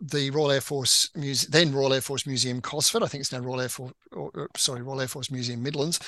[0.00, 3.02] the Royal Air Force Museum, then Royal Air Force Museum Cosford.
[3.02, 6.00] I think it's now Royal Air Force, or, sorry, Royal Air Force Museum Midlands,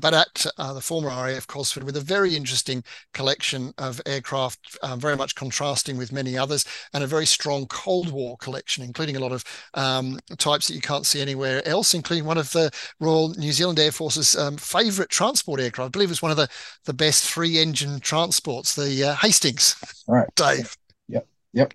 [0.00, 5.16] but at uh, the former RAF Cosford with a very interesting collection of aircraft, very
[5.16, 9.32] much contrasting with many others, and a very strong Cold War collection, including a lot
[9.32, 9.44] of
[9.74, 13.78] um, types that you can't see anywhere else, including one of the Royal New Zealand
[13.78, 15.88] Air Force's um, favourite transport aircraft.
[15.88, 16.48] I believe it was one of the,
[16.84, 19.76] the best three engine transports, the uh, Hastings.
[20.08, 20.28] Right.
[20.36, 20.76] Dave.
[21.08, 21.26] Yep.
[21.52, 21.74] Yep.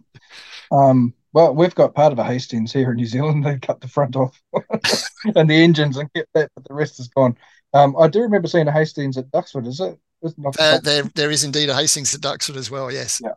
[0.71, 3.45] Um, well, we've got part of a Hastings here in New Zealand.
[3.45, 4.41] They cut the front off
[5.35, 7.37] and the engines and kept that, but the rest is gone.
[7.73, 9.67] Um, I do remember seeing a Hastings at Duxford.
[9.67, 9.99] Is it?
[10.59, 12.91] Uh, there, there is indeed a Hastings at Duxford as well.
[12.91, 13.21] Yes.
[13.23, 13.33] Yeah.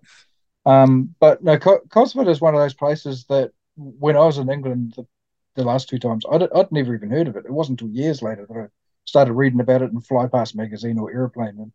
[0.67, 4.95] Um, but no, Cosford is one of those places that when I was in England
[4.97, 5.07] the,
[5.55, 7.47] the last two times, I'd, I'd never even heard of it.
[7.47, 8.67] It wasn't until years later that I
[9.05, 11.73] started reading about it in Fly Past magazine or Aeroplane, and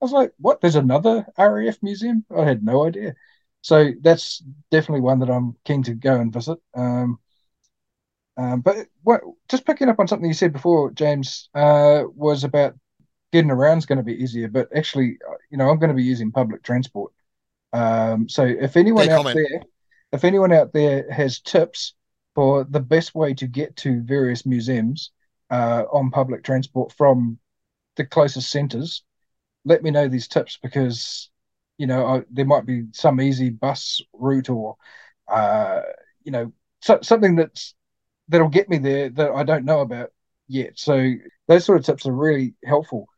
[0.00, 0.60] I was like, "What?
[0.60, 2.24] There's another RAF museum?
[2.34, 3.14] I had no idea."
[3.62, 6.58] So that's definitely one that I'm keen to go and visit.
[6.74, 7.18] Um,
[8.36, 12.76] um, but what, just picking up on something you said before, James, uh, was about
[13.32, 14.48] getting around is going to be easier.
[14.48, 17.12] But actually, uh, you know, I'm going to be using public transport
[17.72, 19.62] um, so if anyone out there,
[20.12, 21.94] if anyone out there has tips
[22.34, 25.10] for the best way to get to various museums
[25.50, 27.38] uh, on public transport from
[27.96, 29.02] the closest centres,
[29.64, 31.30] let me know these tips because
[31.76, 34.76] you know I, there might be some easy bus route or
[35.28, 35.80] uh,
[36.24, 37.74] you know so, something that's
[38.28, 40.10] that'll get me there that I don't know about
[40.46, 40.78] yet.
[40.78, 41.12] So
[41.46, 43.08] those sort of tips are really helpful.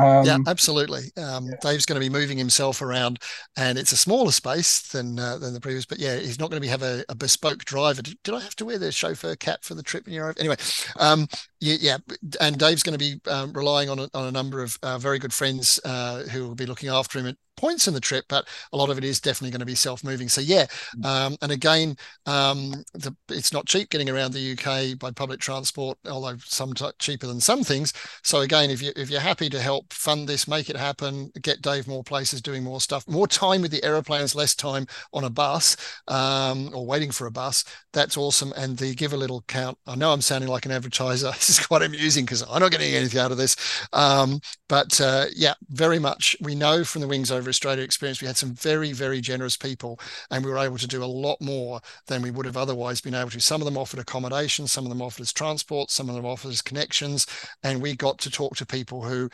[0.00, 1.12] Um, yeah, absolutely.
[1.16, 1.54] Um, yeah.
[1.60, 3.18] Dave's going to be moving himself around,
[3.56, 5.86] and it's a smaller space than uh, than the previous.
[5.86, 8.02] But yeah, he's not going to be have a, a bespoke driver.
[8.02, 10.36] Did, did, I have to wear the chauffeur cap for the trip in Europe?
[10.40, 10.56] Anyway,
[10.98, 11.26] um,
[11.60, 11.98] yeah, yeah,
[12.40, 15.18] and Dave's going to be um, relying on a, on a number of uh, very
[15.18, 18.48] good friends uh, who will be looking after him at points in the trip, but
[18.72, 20.28] a lot of it is definitely going to be self-moving.
[20.28, 21.04] So yeah, mm.
[21.04, 21.96] um, and again,
[22.26, 26.86] um, the, it's not cheap getting around the UK by public transport, although some t-
[26.98, 27.92] cheaper than some things.
[28.22, 31.62] So again, if you if you're happy to help fund this, make it happen, get
[31.62, 35.30] Dave more places, doing more stuff, more time with the aeroplanes, less time on a
[35.30, 35.76] bus
[36.08, 37.64] um, or waiting for a bus.
[37.92, 38.52] That's awesome.
[38.56, 39.78] And the give a little count.
[39.86, 41.32] I know I'm sounding like an advertiser.
[41.40, 43.56] This is quite amusing because I'm not getting anything out of this.
[43.94, 46.36] Um, but uh, yeah, very much.
[46.40, 50.00] We know from the Wings Over Australia experience, we had some very, very generous people,
[50.30, 53.14] and we were able to do a lot more than we would have otherwise been
[53.14, 53.40] able to.
[53.40, 56.52] Some of them offered accommodation, some of them offered us transport, some of them offered
[56.52, 57.26] us connections,
[57.62, 59.28] and we got to talk to people who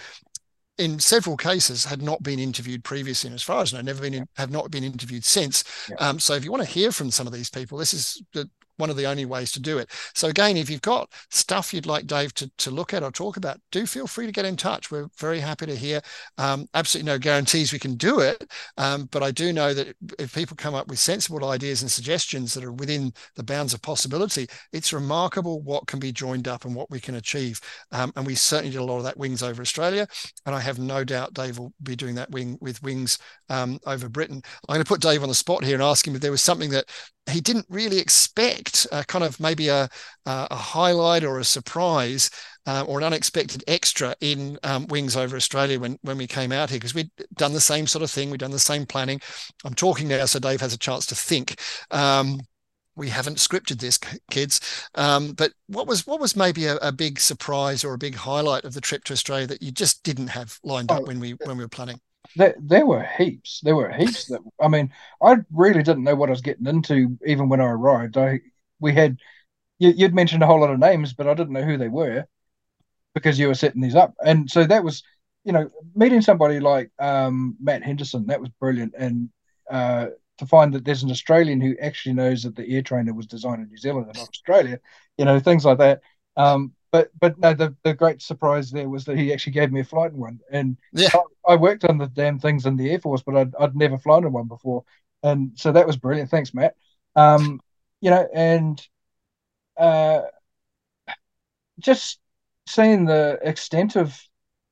[0.78, 4.02] in several cases had not been interviewed previously, and as far as I know, never
[4.02, 5.64] been in, have not been interviewed since.
[5.88, 5.96] Yeah.
[5.96, 8.48] Um, so if you want to hear from some of these people, this is the
[8.77, 9.91] one of the only ways to do it.
[10.14, 13.37] So again, if you've got stuff you'd like Dave to, to look at or talk
[13.37, 14.91] about, do feel free to get in touch.
[14.91, 16.01] We're very happy to hear.
[16.39, 20.35] Um, absolutely no guarantees we can do it, um, but I do know that if
[20.35, 24.47] people come up with sensible ideas and suggestions that are within the bounds of possibility,
[24.72, 27.61] it's remarkable what can be joined up and what we can achieve.
[27.93, 30.07] Um, and we certainly did a lot of that Wings over Australia,
[30.45, 33.18] and I have no doubt Dave will be doing that wing with Wings
[33.49, 34.43] um, over Britain.
[34.68, 36.43] I'm going to put Dave on the spot here and ask him if there was
[36.43, 36.87] something that
[37.31, 39.89] he didn't really expect uh, kind of maybe a,
[40.27, 42.31] a highlight or a surprise
[42.66, 46.70] uh, or an unexpected extra in um, Wings over Australia when, when we came out
[46.70, 48.31] here because we'd done the same sort of thing.
[48.31, 49.20] We'd done the same planning.
[49.64, 51.61] I'm talking now, so Dave has a chance to think.
[51.91, 52.41] Um,
[52.97, 53.99] we haven't scripted this,
[54.31, 54.61] kids.
[54.95, 58.64] Um, but what was what was maybe a, a, big surprise or a big highlight
[58.64, 61.33] of the trip to Australia that you just didn't have lined up oh, when we
[61.45, 62.01] when we were planning?
[62.35, 63.61] There, there were heaps.
[63.62, 67.18] There were heaps that I mean, I really didn't know what I was getting into
[67.27, 68.16] even when I arrived.
[68.16, 68.41] I
[68.81, 69.18] we had
[69.79, 72.27] you, would mentioned a whole lot of names, but I didn't know who they were
[73.14, 75.03] because you were setting these up, and so that was
[75.45, 79.29] you know meeting somebody like um, Matt Henderson that was brilliant, and
[79.70, 80.09] uh,
[80.39, 83.62] to find that there's an Australian who actually knows that the air trainer was designed
[83.62, 84.81] in New Zealand and not Australia,
[85.18, 86.01] you know things like that.
[86.37, 89.80] Um, but but no, the, the great surprise there was that he actually gave me
[89.80, 90.40] a flight in one.
[90.51, 91.11] And yeah,
[91.47, 93.99] I, I, worked on the damn things in the Air Force, but I'd, I'd never
[93.99, 94.84] flown in one before,
[95.22, 96.30] and so that was brilliant.
[96.30, 96.74] Thanks, Matt.
[97.14, 97.61] Um,
[98.01, 98.80] you know, and
[99.76, 100.22] uh,
[101.78, 102.18] just
[102.66, 104.18] seeing the extent of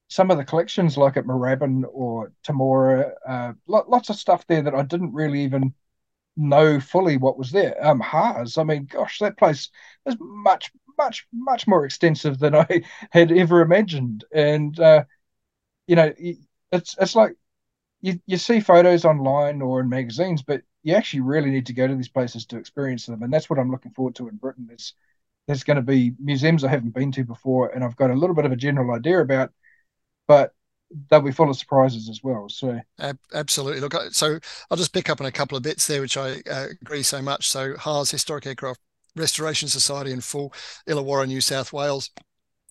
[0.08, 4.74] some of the collections, like at Moorabbin or Temora, uh, lots of stuff there that
[4.74, 5.74] I didn't really even
[6.36, 7.76] know fully what was there.
[7.84, 9.70] Um, HARS, I mean, gosh, that place
[10.06, 14.24] is much much much more extensive than I had ever imagined.
[14.32, 15.04] And uh,
[15.86, 16.12] you know,
[16.72, 17.36] it's it's like
[18.00, 21.86] you you see photos online or in magazines, but you actually really need to go
[21.86, 24.66] to these places to experience them, and that's what I'm looking forward to in Britain.
[24.68, 24.94] There's
[25.46, 28.34] there's going to be museums I haven't been to before, and I've got a little
[28.34, 29.52] bit of a general idea about,
[30.26, 30.52] but
[31.10, 32.48] they'll be full of surprises as well.
[32.48, 32.80] So
[33.32, 33.80] absolutely.
[33.80, 34.38] Look, so
[34.70, 37.20] I'll just pick up on a couple of bits there, which I uh, agree so
[37.20, 37.48] much.
[37.48, 38.80] So HARS Historic Aircraft
[39.16, 40.52] Restoration Society in full,
[40.88, 42.10] Illawarra, New South Wales.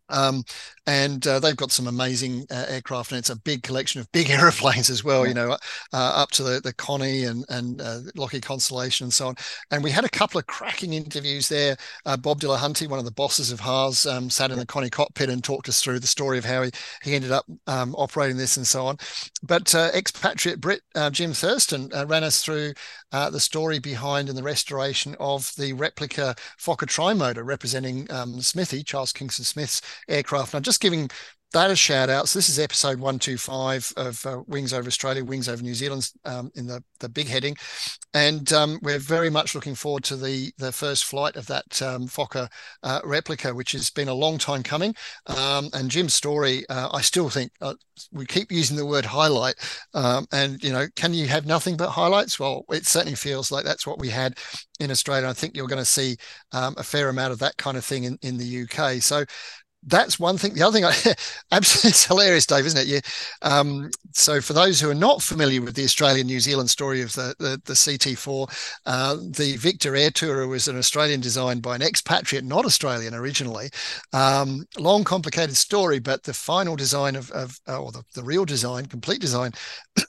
[0.09, 0.43] Um,
[0.85, 4.29] and uh, they've got some amazing uh, aircraft, and it's a big collection of big
[4.29, 5.23] aeroplanes as well.
[5.23, 5.29] Yeah.
[5.29, 5.57] You know, uh,
[5.93, 9.35] up to the the Connie and and uh, Lockheed Constellation and so on.
[9.71, 11.77] And we had a couple of cracking interviews there.
[12.05, 14.65] Uh, Bob De La Hunty, one of the bosses of HARS, um, sat in the
[14.65, 16.71] Connie cockpit and talked us through the story of how he
[17.01, 18.97] he ended up um, operating this and so on.
[19.41, 20.81] But uh, expatriate Brit
[21.11, 22.73] Jim Thurston ran us through
[23.29, 29.13] the story behind and the restoration of the replica Fokker trimotor representing um, Smithy, Charles
[29.13, 30.53] Kingsford Smith's aircraft.
[30.53, 31.09] Now, just giving
[31.53, 32.27] that a shout out.
[32.27, 36.51] So this is episode 125 of uh, Wings Over Australia, Wings Over New Zealand um,
[36.55, 37.55] in the, the big heading.
[38.13, 42.07] And um, we're very much looking forward to the, the first flight of that um,
[42.07, 42.49] Fokker
[42.81, 44.95] uh, replica, which has been a long time coming.
[45.27, 47.75] Um, and Jim's story, uh, I still think uh,
[48.11, 49.55] we keep using the word highlight.
[49.93, 52.39] Um, and, you know, can you have nothing but highlights?
[52.39, 54.39] Well, it certainly feels like that's what we had
[54.79, 55.27] in Australia.
[55.27, 56.17] I think you're going to see
[56.51, 59.01] um, a fair amount of that kind of thing in, in the UK.
[59.01, 59.23] So
[59.87, 60.53] that's one thing.
[60.53, 61.15] The other thing,
[61.51, 62.87] absolutely, it's hilarious, Dave, isn't it?
[62.87, 62.99] Yeah.
[63.41, 67.13] Um, so, for those who are not familiar with the Australian New Zealand story of
[67.13, 72.45] the the, the CT4, uh, the Victa Airtourer was an Australian design by an expatriate,
[72.45, 73.69] not Australian originally.
[74.13, 78.45] Um, long, complicated story, but the final design of, of uh, or the, the real
[78.45, 79.51] design, complete design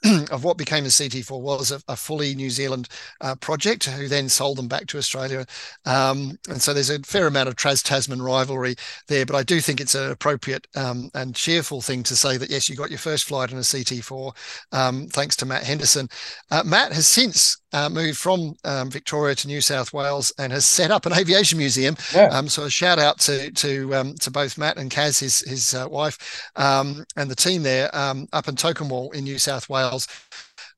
[0.31, 2.87] of what became the CT4 was a, a fully New Zealand
[3.21, 5.45] uh, project, who then sold them back to Australia.
[5.85, 8.75] Um, and so, there's a fair amount of Trans Tasman rivalry
[9.07, 12.49] there, but I do think it's an appropriate um, and cheerful thing to say that
[12.49, 14.35] yes, you got your first flight on a CT4
[14.71, 16.07] um, thanks to Matt Henderson.
[16.51, 20.65] Uh, Matt has since uh, moved from um, Victoria to New South Wales and has
[20.65, 21.95] set up an aviation museum.
[22.13, 22.27] Yeah.
[22.27, 25.73] Um, so a shout out to to um, to both Matt and Kaz, his his
[25.73, 30.07] uh, wife, um, and the team there up in Tocumwal in New South Wales.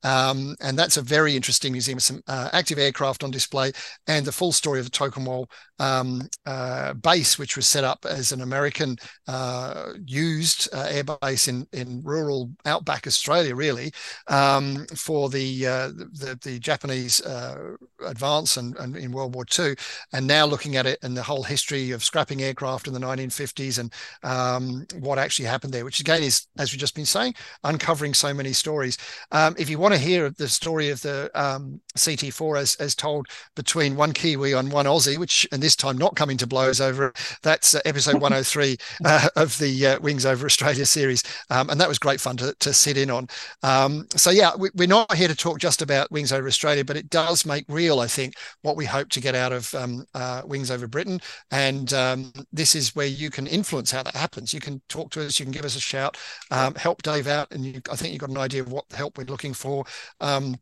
[0.02, 1.98] Um, and that's a very interesting museum.
[1.98, 3.72] Some uh, active aircraft on display
[4.06, 8.32] and the full story of the Tocumwal um, uh, base, which was set up as
[8.32, 8.96] an American
[9.26, 13.92] uh, used uh, air base in, in rural outback Australia, really,
[14.28, 19.74] um, for the, uh, the, the Japanese uh, advance and, and, in World War II.
[20.12, 23.78] And now looking at it and the whole history of scrapping aircraft in the 1950s
[23.78, 23.92] and
[24.22, 27.34] um, what actually happened there, which again is, as we've just been saying,
[27.64, 28.98] uncovering so many stories.
[29.30, 32.94] Um, if you want want to hear the story of the um, CT4 as, as
[32.94, 33.26] told
[33.56, 37.10] between one Kiwi and one Aussie, which and this time not coming to blows over.
[37.42, 38.76] That's uh, episode 103
[39.06, 42.54] uh, of the uh, Wings Over Australia series, um, and that was great fun to,
[42.60, 43.28] to sit in on.
[43.62, 46.98] Um, so yeah, we, are not here to talk just about Wings Over Australia, but
[46.98, 50.42] it does make real, I think, what we hope to get out of um, uh,
[50.44, 51.18] Wings Over Britain,
[51.50, 54.52] and um, this is where you can influence how that happens.
[54.52, 56.18] You can talk to us, you can give us a shout,
[56.50, 59.16] um, help Dave out, and you, I think you've got an idea of what help
[59.16, 59.77] we're looking for
[60.20, 60.56] um,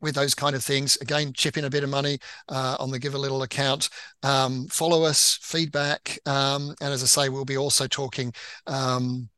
[0.00, 0.96] with those kind of things.
[0.98, 3.88] Again, chip in a bit of money uh, on the Give a Little account.
[4.22, 8.32] Um, follow us, feedback, um, and as I say, we'll be also talking
[8.66, 9.28] um,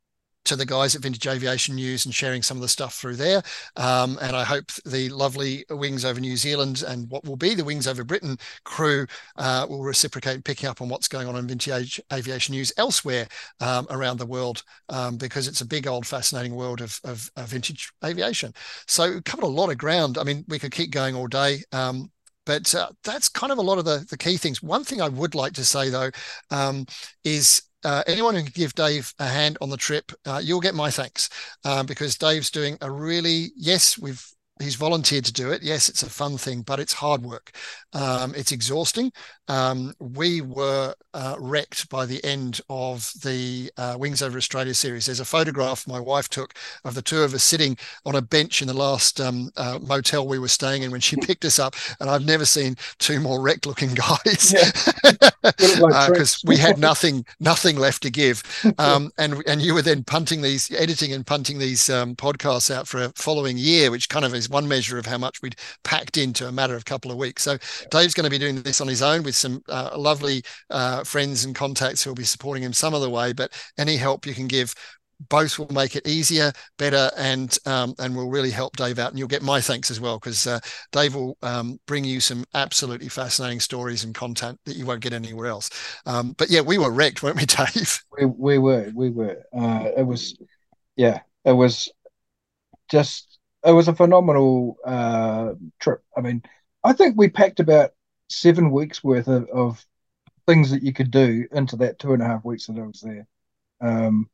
[0.49, 3.43] to the guys at Vintage Aviation News and sharing some of the stuff through there.
[3.77, 7.65] Um, and I hope the lovely Wings Over New Zealand and what will be the
[7.65, 12.01] Wings Over Britain crew uh, will reciprocate picking up on what's going on in Vintage
[12.11, 13.29] Aviation News elsewhere
[13.61, 17.49] um, around the world um, because it's a big, old, fascinating world of, of, of,
[17.49, 18.53] vintage aviation.
[18.87, 20.17] So covered a lot of ground.
[20.17, 21.63] I mean, we could keep going all day.
[21.73, 22.11] Um,
[22.47, 24.63] but uh, that's kind of a lot of the, the key things.
[24.63, 26.11] One thing I would like to say, though,
[26.51, 26.87] um,
[27.23, 30.75] is uh, anyone who can give Dave a hand on the trip, uh, you'll get
[30.75, 31.29] my thanks
[31.65, 33.99] uh, because Dave's doing a really yes.
[33.99, 34.25] We've
[34.61, 35.63] he's volunteered to do it.
[35.63, 37.53] Yes, it's a fun thing, but it's hard work.
[37.93, 39.13] Um, it's exhausting.
[39.49, 45.07] Um, we were uh, wrecked by the end of the uh, Wings Over Australia series.
[45.07, 46.55] There's a photograph my wife took
[46.85, 50.29] of the two of us sitting on a bench in the last um, uh, motel
[50.29, 53.41] we were staying in when she picked us up, and I've never seen two more
[53.41, 54.55] wrecked-looking guys
[55.43, 58.43] because uh, we had nothing, nothing left to give.
[58.79, 62.87] Um, and and you were then punting these, editing and punting these um, podcasts out
[62.87, 66.17] for a following year, which kind of is one measure of how much we'd packed
[66.17, 67.43] into a matter of a couple of weeks.
[67.43, 67.59] So
[67.91, 71.45] Dave's going to be doing this on his own with some uh, lovely uh, friends
[71.45, 73.33] and contacts who will be supporting him some of the way.
[73.33, 74.75] But any help you can give
[75.29, 79.11] both will make it easier, better, and um, and will really help Dave out.
[79.11, 80.61] And you'll get my thanks as well because uh,
[80.93, 85.13] Dave will um, bring you some absolutely fascinating stories and content that you won't get
[85.13, 85.71] anywhere else.
[86.07, 88.01] Um, but yeah, we were wrecked, weren't we, Dave?
[88.17, 89.43] We, we were, we were.
[89.53, 90.39] Uh, it was,
[90.97, 91.91] yeah, it was
[92.89, 93.28] just
[93.69, 96.03] it was a phenomenal uh, trip.
[96.17, 96.43] I mean,
[96.83, 97.91] I think we packed about
[98.31, 99.87] seven weeks worth of, of
[100.47, 103.01] things that you could do into that two and a half weeks that I was
[103.03, 103.27] there.
[103.81, 104.31] Um,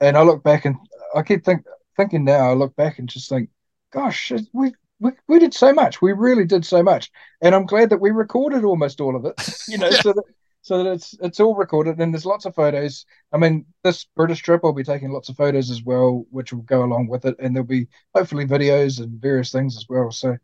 [0.00, 0.76] and I look back and
[1.14, 1.64] I keep think,
[1.96, 3.48] thinking now, I look back and just think,
[3.90, 6.02] gosh, we, we, we did so much.
[6.02, 7.10] We really did so much.
[7.40, 10.00] And I'm glad that we recorded almost all of it, you know, yeah.
[10.02, 10.24] so that,
[10.62, 13.04] so that it's it's all recorded and there's lots of photos.
[13.32, 16.62] I mean, this British trip, I'll be taking lots of photos as well, which will
[16.62, 20.12] go along with it, and there'll be hopefully videos and various things as well.
[20.12, 20.36] So,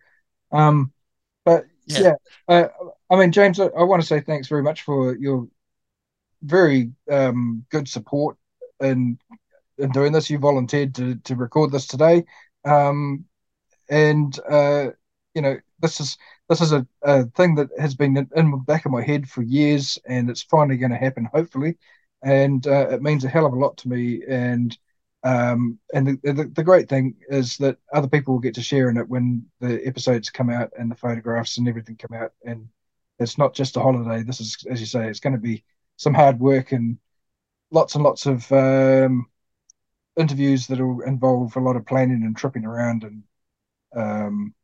[0.51, 0.93] um,
[1.45, 2.15] but yeah, yeah
[2.49, 2.69] uh,
[3.11, 5.49] I mean, James, I, I, want to say thanks very much for your
[6.43, 8.37] very um, good support
[8.81, 9.19] in
[9.79, 10.29] in doing this.
[10.29, 12.25] You volunteered to to record this today,
[12.65, 13.25] um,
[13.89, 14.89] and uh,
[15.35, 16.19] you know, this is
[16.49, 19.43] this is a, a thing that has been in, the back of my head for
[19.43, 21.77] years, and it's finally going to happen, hopefully.
[22.23, 24.23] And uh, it means a hell of a lot to me.
[24.29, 24.77] And
[25.25, 28.89] um, and the, the, the great thing is that other people will get to share
[28.89, 32.33] in it when the episodes come out and the photographs and everything come out.
[32.45, 32.69] And
[33.19, 34.23] it's not just a holiday.
[34.23, 35.65] This is, as you say, it's going to be
[35.97, 36.99] some hard work and
[37.71, 39.27] lots and lots of um,
[40.17, 43.23] interviews that will involve a lot of planning and tripping around and
[43.95, 44.55] um,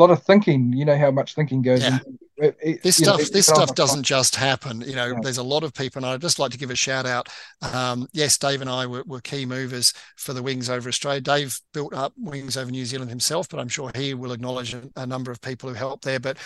[0.00, 0.72] lot of thinking.
[0.72, 1.94] You know how much thinking goes yeah.
[1.94, 5.18] into it, it, this stuff know, this stuff doesn't just happen you know yeah.
[5.22, 7.28] there's a lot of people and i'd just like to give a shout out.
[7.62, 11.20] Um, yes dave and i were, were, key movers for the wings over australia.
[11.20, 14.82] Dave built up wings over new zealand himself but i'm sure he will acknowledge a,
[14.96, 16.20] a number of people who helped there.
[16.20, 16.38] But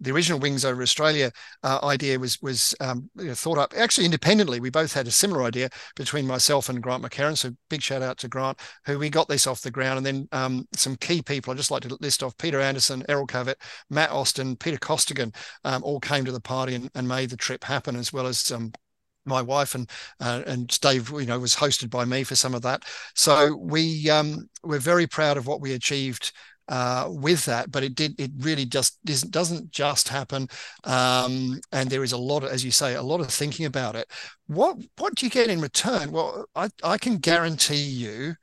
[0.00, 1.30] the original wings over australia
[1.62, 4.60] uh, idea was was um, you know, thought up actually independently.
[4.60, 8.18] We both had a similar idea between myself and grant mccarran so big shout out
[8.18, 9.98] to grant who we got this off the ground.
[9.98, 13.26] And then um, some key people i'd just like to list off peter anderson errol
[13.26, 13.56] covett
[13.90, 15.32] matt austin peter costigan
[15.64, 18.50] um, all came to the party and, and, made the trip happen, as well as
[18.50, 18.72] um,
[19.26, 22.62] my wife and uh, and Dave, you know, was hosted by me for some of
[22.62, 22.84] that.
[23.14, 26.32] So we um, we're very proud of what we achieved
[26.68, 30.48] uh, with that, but it did it really just doesn't doesn't just happen,
[30.84, 33.96] um, and there is a lot of, as you say, a lot of thinking about
[33.96, 34.10] it.
[34.46, 36.10] What what do you get in return?
[36.10, 38.34] Well, I I can guarantee you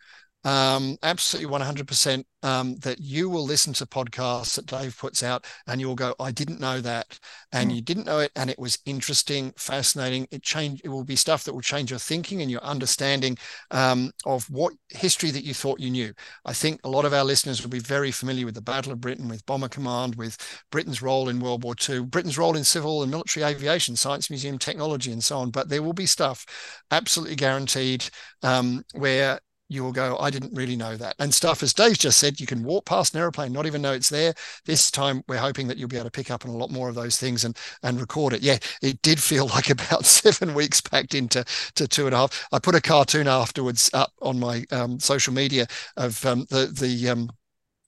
[0.43, 5.79] um, absolutely 100% um, that you will listen to podcasts that Dave puts out and
[5.79, 7.19] you'll go, I didn't know that.
[7.51, 7.75] And mm.
[7.75, 8.31] you didn't know it.
[8.35, 10.27] And it was interesting, fascinating.
[10.31, 13.37] It changed, it will be stuff that will change your thinking and your understanding
[13.69, 16.13] um, of what history that you thought you knew.
[16.45, 19.01] I think a lot of our listeners will be very familiar with the Battle of
[19.01, 20.37] Britain, with Bomber Command, with
[20.71, 24.57] Britain's role in World War II, Britain's role in civil and military aviation, science museum
[24.57, 25.51] technology, and so on.
[25.51, 26.45] But there will be stuff
[26.89, 28.09] absolutely guaranteed
[28.41, 29.39] um, where
[29.72, 31.15] you will go, I didn't really know that.
[31.19, 33.93] And stuff, as Dave just said, you can walk past an aeroplane, not even know
[33.93, 34.34] it's there.
[34.65, 36.89] This time, we're hoping that you'll be able to pick up on a lot more
[36.89, 38.41] of those things and and record it.
[38.41, 41.45] Yeah, it did feel like about seven weeks packed into
[41.76, 42.47] to two and a half.
[42.51, 47.09] I put a cartoon afterwards up on my um, social media of um, the the
[47.09, 47.30] um,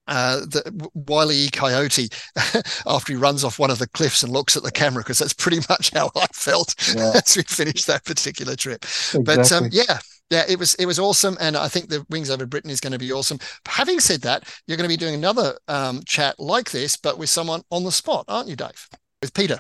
[0.07, 1.49] uh, the Wile E.
[1.49, 2.09] Coyote
[2.85, 5.33] after he runs off one of the cliffs and looks at the camera because that's
[5.33, 7.13] pretty much how I felt yeah.
[7.25, 8.83] as we finished that particular trip.
[8.83, 9.23] Exactly.
[9.23, 9.99] But um, yeah,
[10.29, 12.93] yeah, it was it was awesome, and I think the Wings Over Britain is going
[12.93, 13.39] to be awesome.
[13.67, 17.29] Having said that, you're going to be doing another um, chat like this, but with
[17.29, 18.87] someone on the spot, aren't you, Dave?
[19.21, 19.59] With Peter.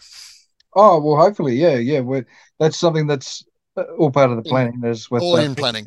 [0.75, 1.99] Oh well, hopefully, yeah, yeah.
[1.99, 2.25] We're,
[2.59, 3.45] that's something that's
[3.77, 4.79] uh, all part of the planning.
[4.79, 5.85] There's with all uh, in planning.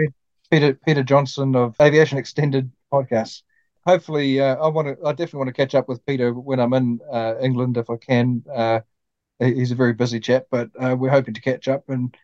[0.51, 3.43] Peter Peter Johnson of Aviation Extended podcast.
[3.85, 5.07] Hopefully, uh, I want to.
[5.07, 7.97] I definitely want to catch up with Peter when I'm in uh, England if I
[7.97, 8.45] can.
[8.53, 8.81] Uh,
[9.39, 12.17] he's a very busy chap, but uh, we're hoping to catch up and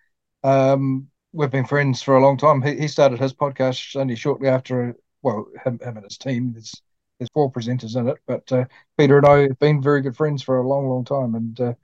[0.45, 2.63] um, we've been friends for a long time.
[2.63, 6.53] He, he started his podcast only shortly after, well, him, him and his team.
[6.53, 6.83] There's
[7.19, 8.65] there's four presenters in it, but uh,
[8.99, 11.75] Peter and I have been very good friends for a long, long time, and uh,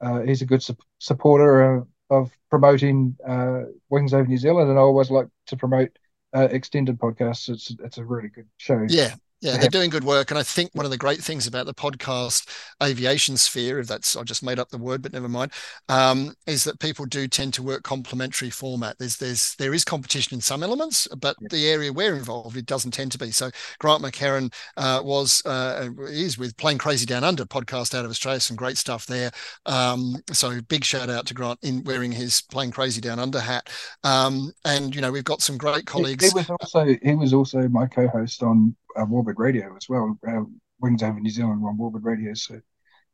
[0.00, 4.82] uh, he's a good su- supporter of promoting uh, Wings Over New Zealand, and I
[4.82, 5.96] always like to promote
[6.34, 7.48] uh, extended podcasts.
[7.48, 8.84] It's it's a really good show.
[8.88, 10.30] Yeah, yeah, they're doing good work.
[10.30, 12.48] And I think one of the great things about the podcast
[12.82, 15.52] aviation sphere, if that's, I just made up the word, but never mind,
[15.88, 18.96] um, is that people do tend to work complementary format.
[18.98, 22.92] There's, there's, there is competition in some elements, but the area we're involved, it doesn't
[22.92, 23.32] tend to be.
[23.32, 28.10] So Grant McCarran uh, was, uh, is with Plane Crazy Down Under podcast out of
[28.12, 29.32] Australia, some great stuff there.
[29.66, 33.68] Um, so big shout out to Grant in wearing his Plane Crazy Down Under hat.
[34.04, 36.24] Um, and, you know, we've got some great colleagues.
[36.24, 40.18] He, he was also, he was also my co-host on uh, Warbird Radio as well.
[40.26, 40.42] Uh,
[40.80, 42.60] Wings over New Zealand on Warbird Radio, so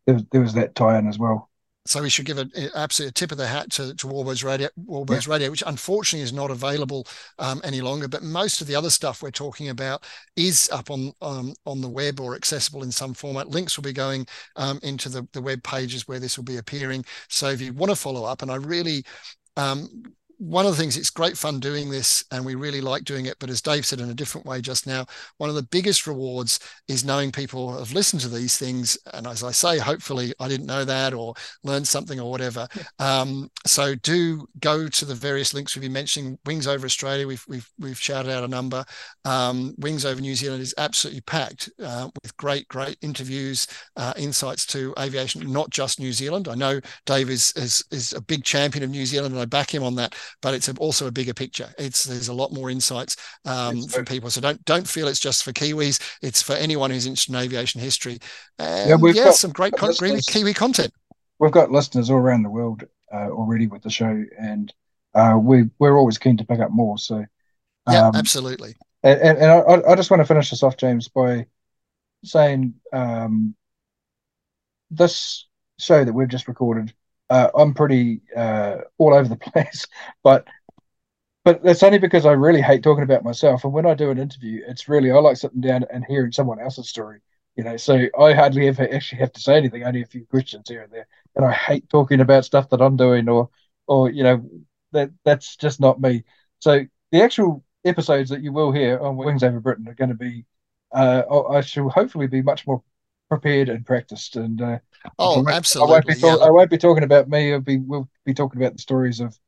[0.07, 1.51] there, there was that tie-in as well.
[1.89, 5.27] So we should give an absolute tip of the hat to, to Warbird's Radio, Warbird's
[5.27, 5.33] yeah.
[5.33, 7.07] Radio, which unfortunately is not available
[7.39, 8.09] um, any longer.
[8.09, 10.05] But most of the other stuff we're talking about
[10.37, 13.49] is up on um, on the web or accessible in some format.
[13.49, 14.27] Links will be going
[14.57, 17.07] um, into the, the web pages where this will be appearing.
[17.31, 19.03] So if you want to follow up, and I really
[19.57, 20.03] um,
[20.39, 23.37] one of the things it's great fun doing this and we really like doing it
[23.39, 25.05] but as dave said in a different way just now
[25.39, 28.99] one of the biggest rewards is knowing people have listened to these things.
[29.13, 31.35] And as i say hopefully i didn't know that or
[31.65, 32.67] learned something or whatever.
[32.77, 33.21] Yeah.
[33.21, 36.39] um, so do go to the various links we've been mentioning.
[36.47, 38.85] Wings over australia we've we've, we've shouted out a number.
[39.25, 43.67] Um, wings over new zealand is absolutely packed uh, with great great interviews
[43.97, 46.49] uh, insights to aviation not just new zealand.
[46.49, 49.73] I know dave is, is is a big champion of new zealand and i back
[49.73, 51.69] him on that but it's also a bigger picture.
[51.79, 54.31] It's there's a lot more insights um, from people.
[54.31, 56.19] So don't don't feel it's just for Kiwis.
[56.23, 58.19] It's for anyone who's interested in aviation history.
[58.59, 60.93] And yeah, we've yeah, got some great con- really Kiwi content.
[61.39, 64.73] We've got listeners all around the world uh, already with the show, and
[65.15, 66.99] uh, we we're always keen to pick up more.
[66.99, 67.27] So um,
[67.95, 68.77] yeah, absolutely.
[69.03, 71.47] And, and, and I, I, just want to finish this off, James, by
[72.25, 73.55] saying um,
[74.91, 75.47] this
[75.79, 76.93] show that we've just recorded
[77.31, 79.87] uh, I'm pretty uh, all over the place,
[80.23, 80.47] but
[81.45, 83.65] but that's only because I really hate talking about myself.
[83.65, 86.61] And when I do an interview, it's really I like sitting down and hearing someone
[86.61, 87.21] else's story.
[87.57, 89.83] You know, so I hardly ever actually have to say anything.
[89.83, 91.07] Only a few questions here and there,
[91.37, 93.51] and I hate talking about stuff that I'm doing or
[93.87, 94.49] or you know
[94.93, 96.25] that that's just not me.
[96.61, 100.15] So the actual episodes that you will hear on Wings Over Britain are going to
[100.15, 100.45] be,
[100.93, 102.83] uh, I shall hopefully be much more
[103.29, 104.37] prepared and practiced.
[104.37, 104.79] And uh,
[105.19, 106.47] oh, I absolutely, I won't, be talk- yeah.
[106.47, 107.53] I won't be talking about me.
[107.53, 109.39] I'll be we'll be talking about the stories of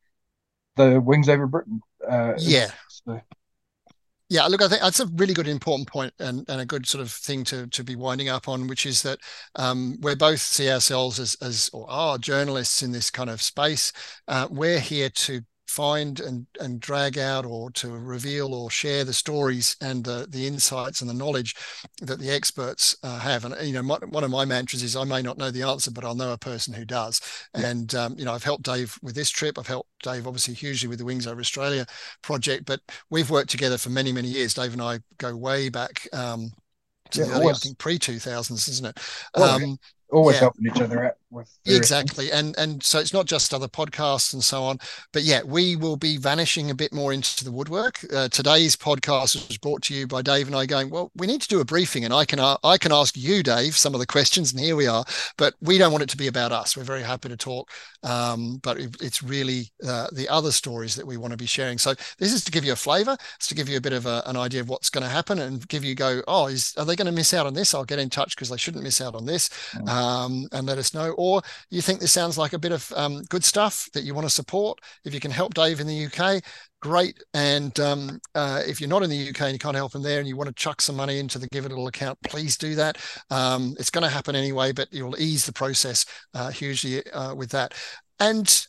[0.76, 1.80] the wings over Britain.
[2.08, 2.70] Uh, yeah.
[2.88, 3.20] So.
[4.30, 7.02] Yeah, look, I think that's a really good important point and, and a good sort
[7.02, 9.18] of thing to, to be winding up on, which is that
[9.56, 13.92] um, we both see ourselves as, as or are journalists in this kind of space.
[14.28, 15.40] Uh, we're here to
[15.70, 20.46] find and, and drag out or to reveal or share the stories and the, the
[20.46, 21.54] insights and the knowledge
[22.02, 23.44] that the experts uh, have.
[23.44, 25.92] And, you know, my, one of my mantras is I may not know the answer,
[25.92, 27.20] but I'll know a person who does.
[27.56, 27.68] Yeah.
[27.68, 29.58] And, um, you know, I've helped Dave with this trip.
[29.58, 31.86] I've helped Dave obviously hugely with the Wings Over Australia
[32.22, 34.54] project, but we've worked together for many, many years.
[34.54, 36.50] Dave and I go way back um,
[37.12, 38.98] to yeah, the early, I think pre 2000s, isn't it?
[39.34, 39.78] Um,
[40.10, 40.40] always yeah.
[40.40, 42.30] helping each other out with exactly.
[42.32, 44.78] and and so it's not just other podcasts and so on
[45.12, 48.00] but yeah we will be vanishing a bit more into the woodwork.
[48.12, 51.40] Uh, today's podcast was brought to you by dave and i going well we need
[51.40, 54.00] to do a briefing and i can uh, i can ask you dave some of
[54.00, 55.04] the questions and here we are.
[55.36, 56.76] But we don't want it to be about us.
[56.76, 57.70] We're very happy to talk.
[58.02, 61.78] Um, but it, it's really uh, the other stories that we want to be sharing.
[61.78, 63.16] So this is to give you a flavor.
[63.36, 65.38] It's to give you a bit of a, an idea of what's going to happen
[65.38, 67.74] and give you go oh is are they going to miss out on this?
[67.74, 69.48] I'll get in touch because they shouldn't miss out on this.
[69.74, 69.88] Mm.
[69.88, 73.22] um, and let us know or you think this sounds like a bit of um,
[73.28, 76.42] good stuff that you want to support, if you can help Dave in the UK,
[76.80, 77.22] great.
[77.34, 80.18] And um, uh, if you're not in the UK and you can't help him there
[80.18, 82.74] and you want to chuck some money into the Give a Little account, please do
[82.76, 82.96] that.
[83.28, 87.50] Um, it's going to happen anyway, but you'll ease the process uh, hugely uh, with
[87.50, 87.74] that.
[88.18, 88.66] And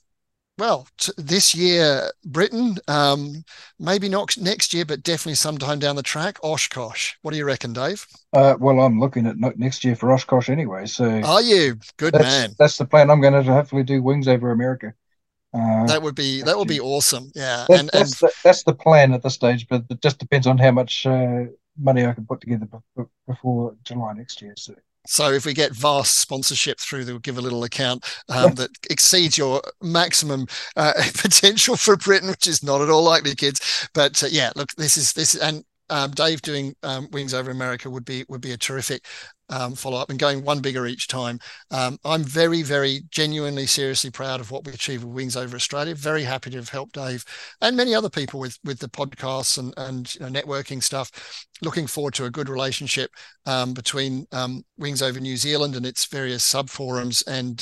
[0.57, 3.43] well, t- this year, Britain, um,
[3.79, 7.13] maybe not next year, but definitely sometime down the track, Oshkosh.
[7.21, 8.05] What do you reckon, Dave?
[8.33, 10.85] Uh, well, I'm looking at next year for Oshkosh anyway.
[10.85, 12.55] So, are you good that's, man?
[12.59, 13.09] That's the plan.
[13.09, 14.93] I'm going to hopefully do Wings over America.
[15.53, 17.31] Uh, that would be that would be awesome.
[17.35, 18.19] Yeah, that's, and, that's.
[18.19, 21.45] The, that's the plan at this stage, but it just depends on how much uh,
[21.77, 22.67] money I can put together
[23.27, 24.53] before July next year.
[24.57, 24.75] So.
[25.07, 29.37] So if we get vast sponsorship through the Give a Little account um, that exceeds
[29.37, 33.89] your maximum uh, potential for Britain, which is not at all likely, kids.
[33.93, 37.89] But uh, yeah, look, this is this, and um, Dave doing um, Wings Over America
[37.89, 39.05] would be would be a terrific
[39.49, 41.37] um, follow up and going one bigger each time.
[41.69, 45.93] Um, I'm very, very genuinely, seriously proud of what we achieved with Wings Over Australia.
[45.93, 47.25] Very happy to have helped Dave
[47.59, 51.45] and many other people with with the podcasts and and you know, networking stuff.
[51.61, 53.11] Looking forward to a good relationship
[53.45, 57.61] um, between um, Wings Over New Zealand and its various sub forums and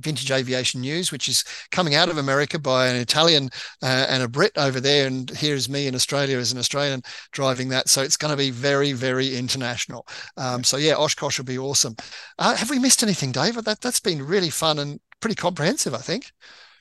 [0.00, 3.50] Vintage Aviation News, which is coming out of America by an Italian
[3.82, 5.06] uh, and a Brit over there.
[5.06, 7.02] And here's me in Australia as an Australian
[7.32, 7.88] driving that.
[7.88, 10.06] So it's going to be very, very international.
[10.36, 11.96] Um, so yeah, Oshkosh will be awesome.
[12.38, 13.64] Uh, have we missed anything, David?
[13.64, 16.32] That, that's been really fun and pretty comprehensive, I think.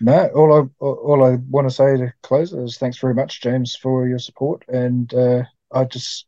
[0.02, 3.76] No, all I all I want to say to close is thanks very much, James,
[3.76, 6.26] for your support, and uh, I just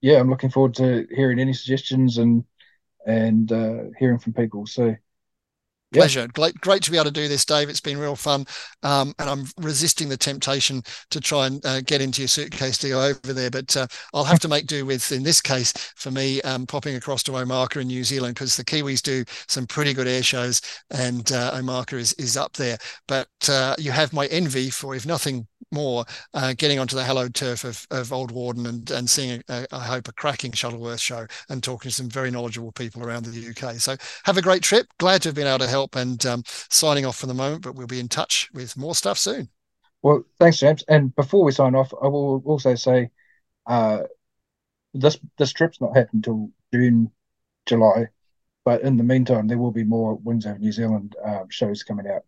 [0.00, 2.44] yeah, I'm looking forward to hearing any suggestions and
[3.06, 4.66] and uh, hearing from people.
[4.66, 4.96] So
[5.94, 6.20] pleasure.
[6.20, 6.26] Yeah.
[6.34, 7.68] Great, great to be able to do this, Dave.
[7.68, 8.44] It's been real fun,
[8.82, 12.88] um, and I'm resisting the temptation to try and uh, get into your suitcase to
[12.88, 13.50] go over there.
[13.50, 16.96] But uh, I'll have to make do with, in this case, for me, um, popping
[16.96, 20.60] across to Omaka in New Zealand because the Kiwis do some pretty good air shows,
[20.90, 22.78] and uh, Omaka is is up there.
[23.08, 27.34] But uh, you have my envy for, if nothing more, uh, getting onto the hallowed
[27.34, 31.26] turf of, of Old Warden and and seeing, a, I hope, a cracking Shuttleworth show
[31.48, 33.74] and talking to some very knowledgeable people around the UK.
[33.76, 34.86] So have a great trip.
[34.98, 37.74] Glad to have been able to help and um, signing off for the moment, but
[37.74, 39.48] we'll be in touch with more stuff soon.
[40.02, 40.84] Well, thanks, James.
[40.88, 43.10] And before we sign off, I will also say
[43.66, 44.02] uh,
[44.92, 47.10] this this trip's not happening until June,
[47.66, 48.08] July,
[48.64, 52.06] but in the meantime, there will be more Wings Over New Zealand um, shows coming
[52.06, 52.24] out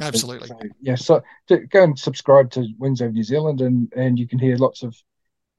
[0.00, 0.48] Absolutely.
[0.48, 4.26] So, yeah, so to go and subscribe to Wings Over New Zealand, and and you
[4.26, 4.96] can hear lots of.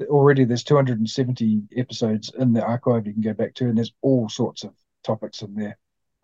[0.06, 4.28] Already, there's 270 episodes in the archive you can go back to, and there's all
[4.30, 4.74] sorts of
[5.04, 5.78] topics in there.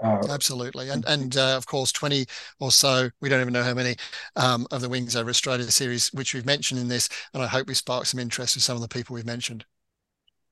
[0.03, 2.25] Uh, Absolutely, and and uh, of course, twenty
[2.59, 3.09] or so.
[3.19, 3.95] We don't even know how many
[4.35, 7.67] um, of the Wings Over Australia series, which we've mentioned in this, and I hope
[7.67, 9.65] we spark some interest with some of the people we've mentioned.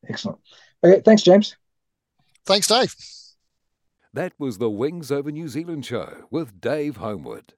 [0.07, 0.39] Excellent.
[0.83, 1.55] Okay, thanks, James.
[2.45, 2.95] Thanks, Dave.
[4.15, 7.53] That was the Wings Over New Zealand show with Dave Homewood.